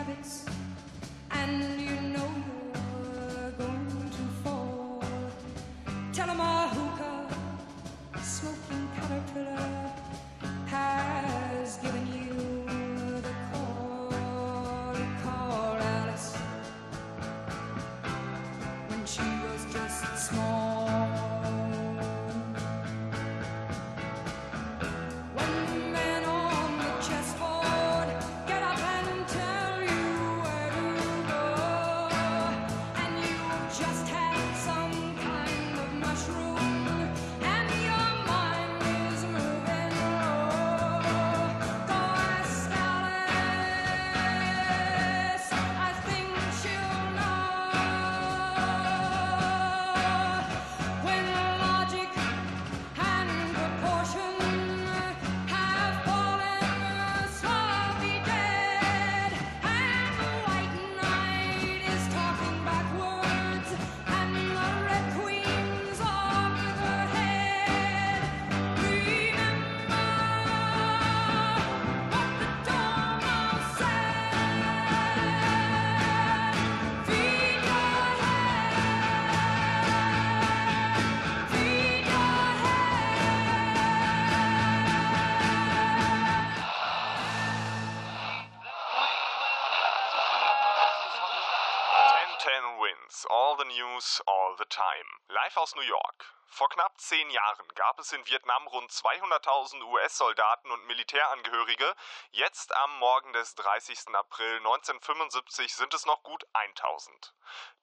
news, 93.93 94.21
all 94.25 94.55
the 94.57 94.65
time. 94.65 95.07
Live 95.29 95.57
aus 95.57 95.75
New 95.75 95.81
York. 95.81 96.25
Vor 96.47 96.69
knapp 96.69 96.99
zehn 96.99 97.29
Jahren 97.31 97.67
gab 97.75 97.99
es 97.99 98.11
in 98.11 98.25
Vietnam 98.27 98.67
rund 98.67 98.91
200.000 98.91 99.83
US-Soldaten 99.83 100.71
und 100.71 100.85
Militärangehörige. 100.85 101.95
Jetzt 102.31 102.75
am 102.75 102.99
Morgen 102.99 103.33
des 103.33 103.55
30. 103.55 104.15
April 104.15 104.57
1975 104.57 105.73
sind 105.73 105.93
es 105.93 106.05
noch 106.05 106.21
gut 106.23 106.45
1000. 106.53 107.33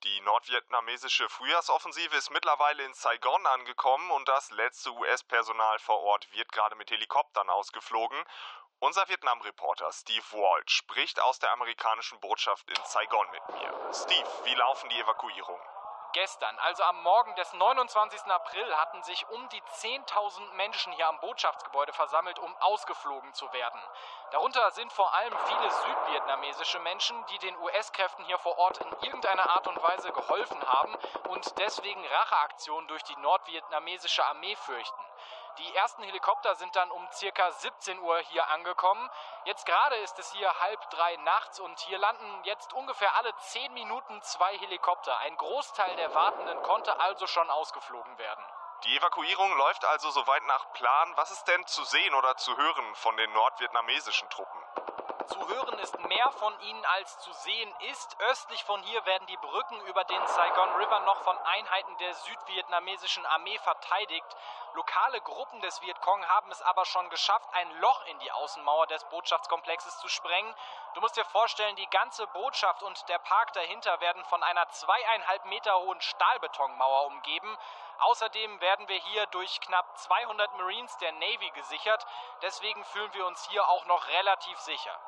Die 0.05 0.21
nordvietnamesische 0.21 1.29
Frühjahrsoffensive 1.29 2.17
ist 2.17 2.31
mittlerweile 2.31 2.85
in 2.85 2.95
Saigon 2.95 3.45
angekommen 3.47 4.11
und 4.13 4.29
das 4.29 4.51
letzte 4.53 4.93
US-Personal 4.93 5.79
vor 5.81 6.01
Ort 6.01 6.33
wird 6.33 6.51
gerade 6.53 6.77
mit 6.77 6.91
Helikoptern 6.91 7.51
ausgeflogen. 7.51 8.23
Unser 8.79 9.09
Vietnam-Reporter 9.09 9.93
Steve 9.93 10.25
Walt 10.33 10.71
spricht 10.71 11.21
aus 11.21 11.39
der 11.39 11.53
amerikanischen 11.53 12.19
Botschaft 12.21 12.69
in 12.71 12.85
Saigon 12.85 13.31
mit 13.31 13.49
mir. 13.49 13.93
Steve, 13.93 14.29
wie 14.45 14.55
laufen 14.55 14.89
die 14.89 14.99
Evakuierungen? 15.01 15.80
Gestern, 16.13 16.59
also 16.59 16.83
am 16.83 17.03
Morgen 17.03 17.33
des 17.37 17.53
29. 17.53 18.25
April, 18.33 18.77
hatten 18.77 19.01
sich 19.05 19.29
um 19.31 19.49
die 19.51 19.63
10.000 19.63 20.53
Menschen 20.55 20.93
hier 20.95 21.07
am 21.07 21.21
Botschaftsgebäude 21.21 21.93
versammelt, 21.93 22.39
um 22.41 22.57
ausgeflogen 22.59 23.33
zu 23.33 23.53
werden. 23.53 23.81
Darunter 24.33 24.73
sind 24.73 24.93
vor 24.93 25.15
allem 25.15 25.37
viele 25.47 25.71
südvietnamesische 25.71 26.81
Menschen, 26.81 27.25
die 27.27 27.39
den 27.39 27.57
US-Kräften 27.59 28.25
hier 28.25 28.39
vor 28.39 28.59
Ort 28.59 28.79
in 28.79 28.93
irgendeiner 29.03 29.51
Art 29.51 29.69
und 29.69 29.81
Weise 29.81 30.11
geholfen 30.11 30.61
haben 30.67 30.97
und 31.29 31.59
deswegen 31.59 32.05
Racheaktionen 32.05 32.89
durch 32.89 33.05
die 33.05 33.17
nordvietnamesische 33.17 34.25
Armee 34.25 34.57
fürchten. 34.57 35.05
Die 35.59 35.75
ersten 35.75 36.03
Helikopter 36.03 36.55
sind 36.55 36.75
dann 36.77 36.91
um 36.91 37.07
circa 37.13 37.51
17 37.51 37.99
Uhr 38.01 38.19
hier 38.19 38.49
angekommen. 38.49 39.11
Jetzt 39.45 39.67
gerade 39.67 39.97
ist 39.97 40.19
es 40.19 40.33
hier 40.33 40.61
halb 40.61 40.91
drei 40.91 41.17
nachts 41.17 41.61
und 41.61 41.79
hier 41.81 41.99
landen 41.99 42.45
jetzt 42.45 42.73
ungefähr 42.73 43.15
alle 43.17 43.35
10 43.37 43.73
Minuten 43.75 44.23
zwei 44.23 44.57
Helikopter. 44.59 45.19
Ein 45.19 45.37
Großteil 45.37 45.97
der 45.97 46.15
Wartenden 46.15 46.63
konnte 46.63 46.99
also 47.01 47.27
schon 47.27 47.51
ausgeflogen 47.51 48.17
werden. 48.19 48.45
Die 48.85 48.97
Evakuierung 48.97 49.55
läuft 49.59 49.85
also 49.85 50.11
soweit 50.11 50.43
nach 50.45 50.73
Plan. 50.73 51.13
Was 51.17 51.31
ist 51.31 51.45
denn 51.45 51.67
zu 51.67 51.85
sehen 51.85 52.15
oder 52.15 52.37
zu 52.37 52.57
hören 52.57 52.95
von 52.95 53.17
den 53.17 53.31
nordvietnamesischen 53.33 54.31
Truppen? 54.31 54.65
Zu 55.27 55.49
hören 55.49 55.79
ist 55.81 55.99
mehr 56.09 56.31
von 56.33 56.59
ihnen 56.61 56.85
als 56.87 57.19
zu 57.21 57.33
sehen 57.33 57.75
ist. 57.91 58.17
Östlich 58.21 58.65
von 58.65 58.83
hier 58.83 59.05
werden 59.05 59.27
die 59.27 59.37
Brücken 59.37 59.81
über 59.83 60.05
den 60.05 60.27
Saigon 60.27 60.71
River 60.77 61.01
noch 61.01 61.23
von 61.23 61.39
Einheiten 61.39 61.97
der 61.99 62.15
südvietnamesischen 62.15 63.27
Armee 63.27 63.59
verteidigt. 63.59 64.37
Lokale 64.75 65.21
Gruppen 65.21 65.61
des 65.61 65.81
Vietcong 65.83 66.27
haben 66.29 66.51
es 66.51 66.63
aber 66.63 66.85
schon 66.85 67.11
geschafft, 67.11 67.49
ein 67.53 67.71
Loch 67.81 68.07
in 68.07 68.19
die 68.21 68.33
Außenmauer 68.33 68.87
des 68.87 69.05
Botschaftskomplexes 69.05 69.99
zu 69.99 70.09
sprengen. 70.09 70.55
Du 70.95 71.01
musst 71.01 71.17
dir 71.17 71.25
vorstellen, 71.25 71.77
die 71.77 71.91
ganze 71.91 72.27
Botschaft 72.29 72.83
und 72.83 73.09
der 73.09 73.19
Park 73.19 73.53
dahinter 73.53 74.01
werden 74.01 74.25
von 74.25 74.43
einer 74.43 74.69
zweieinhalb 74.69 75.45
Meter 75.47 75.79
hohen 75.81 76.01
Stahlbetonmauer 76.01 77.07
umgeben. 77.07 77.59
Außerdem 77.99 78.61
werden 78.61 78.89
wir 78.89 78.99
hier 78.99 79.27
durch 79.27 79.61
knapp 79.61 79.99
200 79.99 80.55
Marines 80.57 80.97
der 80.99 81.13
Navy 81.13 81.51
gesichert. 81.51 82.07
Deswegen 82.43 82.85
fühlen 82.85 83.13
wir 83.13 83.27
uns 83.27 83.49
hier 83.51 83.69
auch 83.69 83.85
noch 83.87 84.07
relativ 84.09 84.59
sicher. 84.61 84.99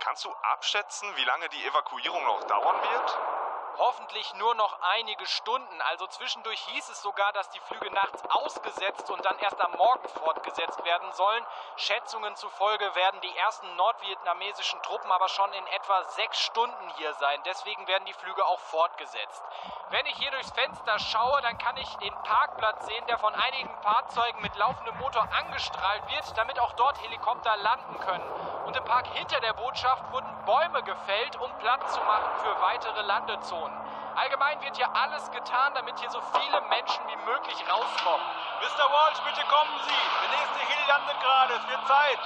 Kannst 0.00 0.24
du 0.24 0.34
abschätzen, 0.52 1.08
wie 1.16 1.24
lange 1.24 1.48
die 1.48 1.64
Evakuierung 1.66 2.22
noch 2.24 2.44
dauern 2.44 2.76
wird? 2.82 3.37
Hoffentlich 3.78 4.34
nur 4.34 4.56
noch 4.56 4.76
einige 4.82 5.24
Stunden. 5.26 5.80
Also 5.82 6.08
zwischendurch 6.08 6.58
hieß 6.72 6.88
es 6.88 7.00
sogar, 7.00 7.32
dass 7.32 7.48
die 7.50 7.60
Flüge 7.60 7.88
nachts 7.92 8.28
ausgesetzt 8.28 9.08
und 9.08 9.24
dann 9.24 9.38
erst 9.38 9.60
am 9.60 9.70
Morgen 9.72 10.08
fortgesetzt 10.08 10.84
werden 10.84 11.12
sollen. 11.12 11.46
Schätzungen 11.76 12.34
zufolge 12.34 12.92
werden 12.96 13.20
die 13.20 13.36
ersten 13.36 13.76
nordvietnamesischen 13.76 14.82
Truppen 14.82 15.12
aber 15.12 15.28
schon 15.28 15.52
in 15.52 15.66
etwa 15.68 16.02
sechs 16.02 16.40
Stunden 16.40 16.90
hier 16.96 17.14
sein. 17.14 17.40
Deswegen 17.46 17.86
werden 17.86 18.04
die 18.04 18.14
Flüge 18.14 18.44
auch 18.44 18.58
fortgesetzt. 18.58 19.42
Wenn 19.90 20.06
ich 20.06 20.16
hier 20.16 20.32
durchs 20.32 20.50
Fenster 20.50 20.98
schaue, 20.98 21.40
dann 21.42 21.56
kann 21.58 21.76
ich 21.76 21.96
den 21.98 22.14
Parkplatz 22.24 22.84
sehen, 22.84 23.06
der 23.06 23.18
von 23.18 23.34
einigen 23.34 23.70
Fahrzeugen 23.82 24.42
mit 24.42 24.56
laufendem 24.56 24.98
Motor 24.98 25.28
angestrahlt 25.38 26.02
wird, 26.08 26.36
damit 26.36 26.58
auch 26.58 26.72
dort 26.72 27.00
Helikopter 27.00 27.56
landen 27.58 28.00
können. 28.00 28.28
Und 28.66 28.76
im 28.76 28.84
Park 28.84 29.06
hinter 29.14 29.38
der 29.40 29.52
Botschaft 29.52 30.02
wurden 30.12 30.44
Bäume 30.44 30.82
gefällt, 30.82 31.36
um 31.36 31.50
Platz 31.58 31.94
zu 31.94 32.00
machen 32.00 32.30
für 32.42 32.60
weitere 32.60 33.02
Landezonen. 33.02 33.67
Allgemein 34.16 34.60
wird 34.62 34.76
hier 34.76 34.88
alles 34.96 35.30
getan, 35.30 35.72
damit 35.74 35.98
hier 36.00 36.10
so 36.10 36.20
viele 36.20 36.60
Menschen 36.62 37.06
wie 37.06 37.30
möglich 37.30 37.64
rauskommen. 37.70 38.26
Mr. 38.60 38.84
Walsh, 38.90 39.20
bitte 39.24 39.46
kommen 39.46 39.78
Sie. 39.86 40.02
Der 40.22 40.38
nächste 40.38 40.58
Hill 40.66 40.88
landet 40.88 41.20
gerade. 41.20 41.54
Es 41.54 41.68
wird 41.68 41.86
Zeit. 41.86 42.18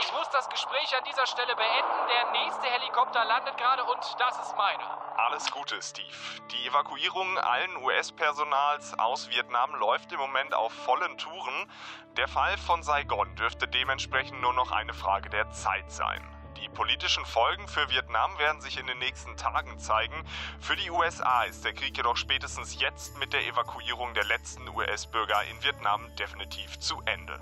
Ich 0.00 0.12
muss 0.12 0.30
das 0.30 0.48
Gespräch 0.48 0.96
an 0.96 1.02
dieser 1.04 1.26
Stelle 1.26 1.56
beenden. 1.56 2.06
Der 2.06 2.30
nächste 2.30 2.68
Helikopter 2.68 3.24
landet 3.24 3.56
gerade 3.56 3.82
und 3.82 3.98
das 4.18 4.38
ist 4.38 4.56
meiner. 4.56 4.98
Alles 5.16 5.50
Gute, 5.50 5.82
Steve. 5.82 6.14
Die 6.52 6.68
Evakuierung 6.68 7.36
allen 7.38 7.76
US-Personals 7.78 8.96
aus 9.00 9.28
Vietnam 9.30 9.74
läuft 9.74 10.12
im 10.12 10.20
Moment 10.20 10.54
auf 10.54 10.72
vollen 10.72 11.18
Touren. 11.18 11.72
Der 12.16 12.28
Fall 12.28 12.56
von 12.56 12.84
Saigon 12.84 13.34
dürfte 13.34 13.66
dementsprechend 13.66 14.40
nur 14.40 14.52
noch 14.52 14.70
eine 14.70 14.94
Frage 14.94 15.28
der 15.28 15.50
Zeit 15.50 15.90
sein. 15.90 16.37
Die 16.62 16.68
politischen 16.68 17.24
Folgen 17.24 17.68
für 17.68 17.88
Vietnam 17.90 18.36
werden 18.38 18.60
sich 18.60 18.78
in 18.78 18.86
den 18.86 18.98
nächsten 18.98 19.36
Tagen 19.36 19.78
zeigen. 19.78 20.24
Für 20.60 20.74
die 20.74 20.90
USA 20.90 21.44
ist 21.44 21.64
der 21.64 21.72
Krieg 21.72 21.96
jedoch 21.96 22.16
spätestens 22.16 22.80
jetzt 22.80 23.16
mit 23.18 23.32
der 23.32 23.46
Evakuierung 23.46 24.12
der 24.14 24.24
letzten 24.24 24.68
US-Bürger 24.68 25.42
in 25.44 25.62
Vietnam 25.62 26.14
definitiv 26.16 26.78
zu 26.78 27.00
Ende. 27.04 27.38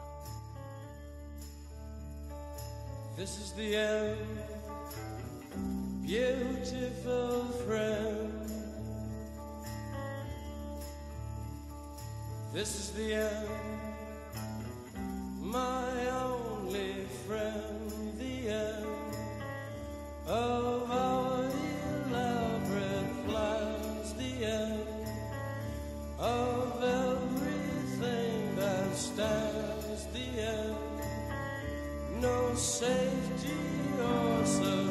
This 3.16 3.38
is 3.38 3.54
the 3.56 3.74
end, 3.74 4.18
beautiful 6.02 7.44
friend. 7.66 8.50
This 12.52 12.74
is 12.74 12.92
the 12.92 13.14
end, 13.14 13.48
my 15.40 16.10
only 16.10 17.06
friend, 17.26 18.18
the 18.18 18.48
end 18.48 18.95
of 20.26 20.90
our 20.90 21.44
elaborate 22.08 23.26
plans, 23.26 24.14
the 24.14 24.44
end 24.44 25.06
of 26.18 26.82
everything 26.82 28.56
that 28.56 28.96
stands, 28.96 30.06
the 30.12 30.40
end 30.40 30.76
no 32.20 32.54
safety 32.54 33.56
or 34.00 34.46
surprise. 34.46 34.85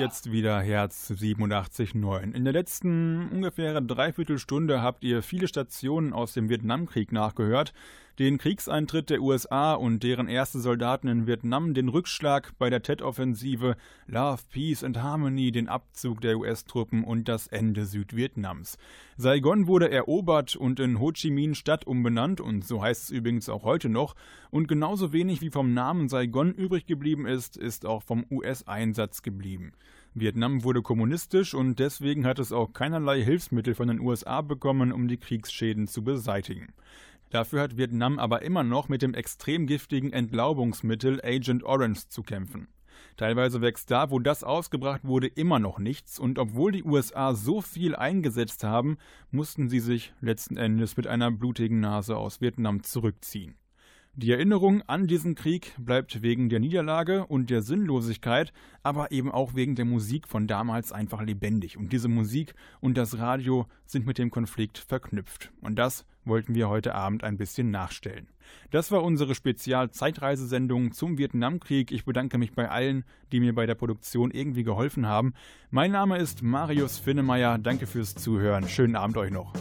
Jetzt 0.00 0.32
wieder 0.32 0.60
Herz 0.62 1.10
87.9. 1.10 2.32
In 2.32 2.44
der 2.44 2.54
letzten 2.54 3.28
ungefähr 3.28 3.82
Dreiviertelstunde 3.82 4.80
habt 4.80 5.04
ihr 5.04 5.22
viele 5.22 5.46
Stationen 5.46 6.14
aus 6.14 6.32
dem 6.32 6.48
Vietnamkrieg 6.48 7.12
nachgehört. 7.12 7.74
Den 8.20 8.36
Kriegseintritt 8.36 9.08
der 9.08 9.22
USA 9.22 9.72
und 9.72 10.02
deren 10.02 10.28
erste 10.28 10.60
Soldaten 10.60 11.08
in 11.08 11.26
Vietnam, 11.26 11.72
den 11.72 11.88
Rückschlag 11.88 12.52
bei 12.58 12.68
der 12.68 12.82
Tet-Offensive, 12.82 13.76
Love, 14.06 14.42
Peace 14.50 14.84
and 14.84 14.98
Harmony, 14.98 15.52
den 15.52 15.70
Abzug 15.70 16.20
der 16.20 16.36
US-Truppen 16.36 17.02
und 17.02 17.28
das 17.28 17.46
Ende 17.46 17.86
Südvietnams. 17.86 18.76
Saigon 19.16 19.66
wurde 19.66 19.90
erobert 19.90 20.54
und 20.54 20.80
in 20.80 21.00
Ho 21.00 21.12
Chi 21.12 21.30
Minh 21.30 21.54
Stadt 21.54 21.86
umbenannt 21.86 22.42
und 22.42 22.62
so 22.62 22.82
heißt 22.82 23.04
es 23.04 23.10
übrigens 23.10 23.48
auch 23.48 23.64
heute 23.64 23.88
noch. 23.88 24.14
Und 24.50 24.68
genauso 24.68 25.14
wenig 25.14 25.40
wie 25.40 25.48
vom 25.48 25.72
Namen 25.72 26.10
Saigon 26.10 26.52
übrig 26.52 26.84
geblieben 26.84 27.26
ist, 27.26 27.56
ist 27.56 27.86
auch 27.86 28.02
vom 28.02 28.26
US-Einsatz 28.30 29.22
geblieben. 29.22 29.72
Vietnam 30.12 30.64
wurde 30.64 30.82
kommunistisch 30.82 31.54
und 31.54 31.78
deswegen 31.78 32.26
hat 32.26 32.38
es 32.38 32.52
auch 32.52 32.72
keinerlei 32.72 33.22
Hilfsmittel 33.22 33.74
von 33.74 33.88
den 33.88 34.00
USA 34.00 34.42
bekommen, 34.42 34.92
um 34.92 35.08
die 35.08 35.18
Kriegsschäden 35.18 35.86
zu 35.86 36.02
beseitigen. 36.02 36.74
Dafür 37.30 37.62
hat 37.62 37.76
Vietnam 37.76 38.18
aber 38.18 38.42
immer 38.42 38.64
noch 38.64 38.88
mit 38.88 39.02
dem 39.02 39.14
extrem 39.14 39.66
giftigen 39.66 40.12
Entlaubungsmittel 40.12 41.20
Agent 41.24 41.62
Orange 41.62 42.08
zu 42.08 42.22
kämpfen. 42.22 42.68
Teilweise 43.16 43.60
wächst 43.60 43.90
da, 43.90 44.10
wo 44.10 44.18
das 44.18 44.42
ausgebracht 44.42 45.04
wurde, 45.04 45.28
immer 45.28 45.58
noch 45.58 45.78
nichts, 45.78 46.18
und 46.18 46.38
obwohl 46.38 46.72
die 46.72 46.84
USA 46.84 47.34
so 47.34 47.60
viel 47.60 47.94
eingesetzt 47.94 48.64
haben, 48.64 48.98
mussten 49.30 49.68
sie 49.68 49.80
sich 49.80 50.12
letzten 50.20 50.56
Endes 50.56 50.96
mit 50.96 51.06
einer 51.06 51.30
blutigen 51.30 51.80
Nase 51.80 52.16
aus 52.16 52.40
Vietnam 52.40 52.82
zurückziehen. 52.82 53.56
Die 54.14 54.32
Erinnerung 54.32 54.82
an 54.82 55.06
diesen 55.06 55.36
Krieg 55.36 55.72
bleibt 55.78 56.20
wegen 56.20 56.48
der 56.48 56.58
Niederlage 56.58 57.26
und 57.26 57.48
der 57.48 57.62
Sinnlosigkeit, 57.62 58.52
aber 58.82 59.12
eben 59.12 59.30
auch 59.30 59.54
wegen 59.54 59.76
der 59.76 59.84
Musik 59.84 60.26
von 60.26 60.48
damals 60.48 60.90
einfach 60.90 61.22
lebendig. 61.22 61.76
Und 61.76 61.92
diese 61.92 62.08
Musik 62.08 62.54
und 62.80 62.98
das 62.98 63.18
Radio 63.18 63.66
sind 63.86 64.06
mit 64.06 64.18
dem 64.18 64.30
Konflikt 64.30 64.78
verknüpft. 64.78 65.52
Und 65.60 65.76
das 65.76 66.04
wollten 66.24 66.56
wir 66.56 66.68
heute 66.68 66.94
Abend 66.94 67.22
ein 67.22 67.36
bisschen 67.36 67.70
nachstellen. 67.70 68.26
Das 68.72 68.90
war 68.90 69.04
unsere 69.04 69.36
Spezial-Zeitreisesendung 69.36 70.90
zum 70.90 71.16
Vietnamkrieg. 71.16 71.92
Ich 71.92 72.04
bedanke 72.04 72.36
mich 72.36 72.52
bei 72.52 72.68
allen, 72.68 73.04
die 73.30 73.38
mir 73.38 73.54
bei 73.54 73.64
der 73.66 73.76
Produktion 73.76 74.32
irgendwie 74.32 74.64
geholfen 74.64 75.06
haben. 75.06 75.34
Mein 75.70 75.92
Name 75.92 76.18
ist 76.18 76.42
Marius 76.42 76.98
Finnemeier. 76.98 77.58
Danke 77.58 77.86
fürs 77.86 78.16
Zuhören. 78.16 78.68
Schönen 78.68 78.96
Abend 78.96 79.16
euch 79.16 79.30
noch. 79.30 79.52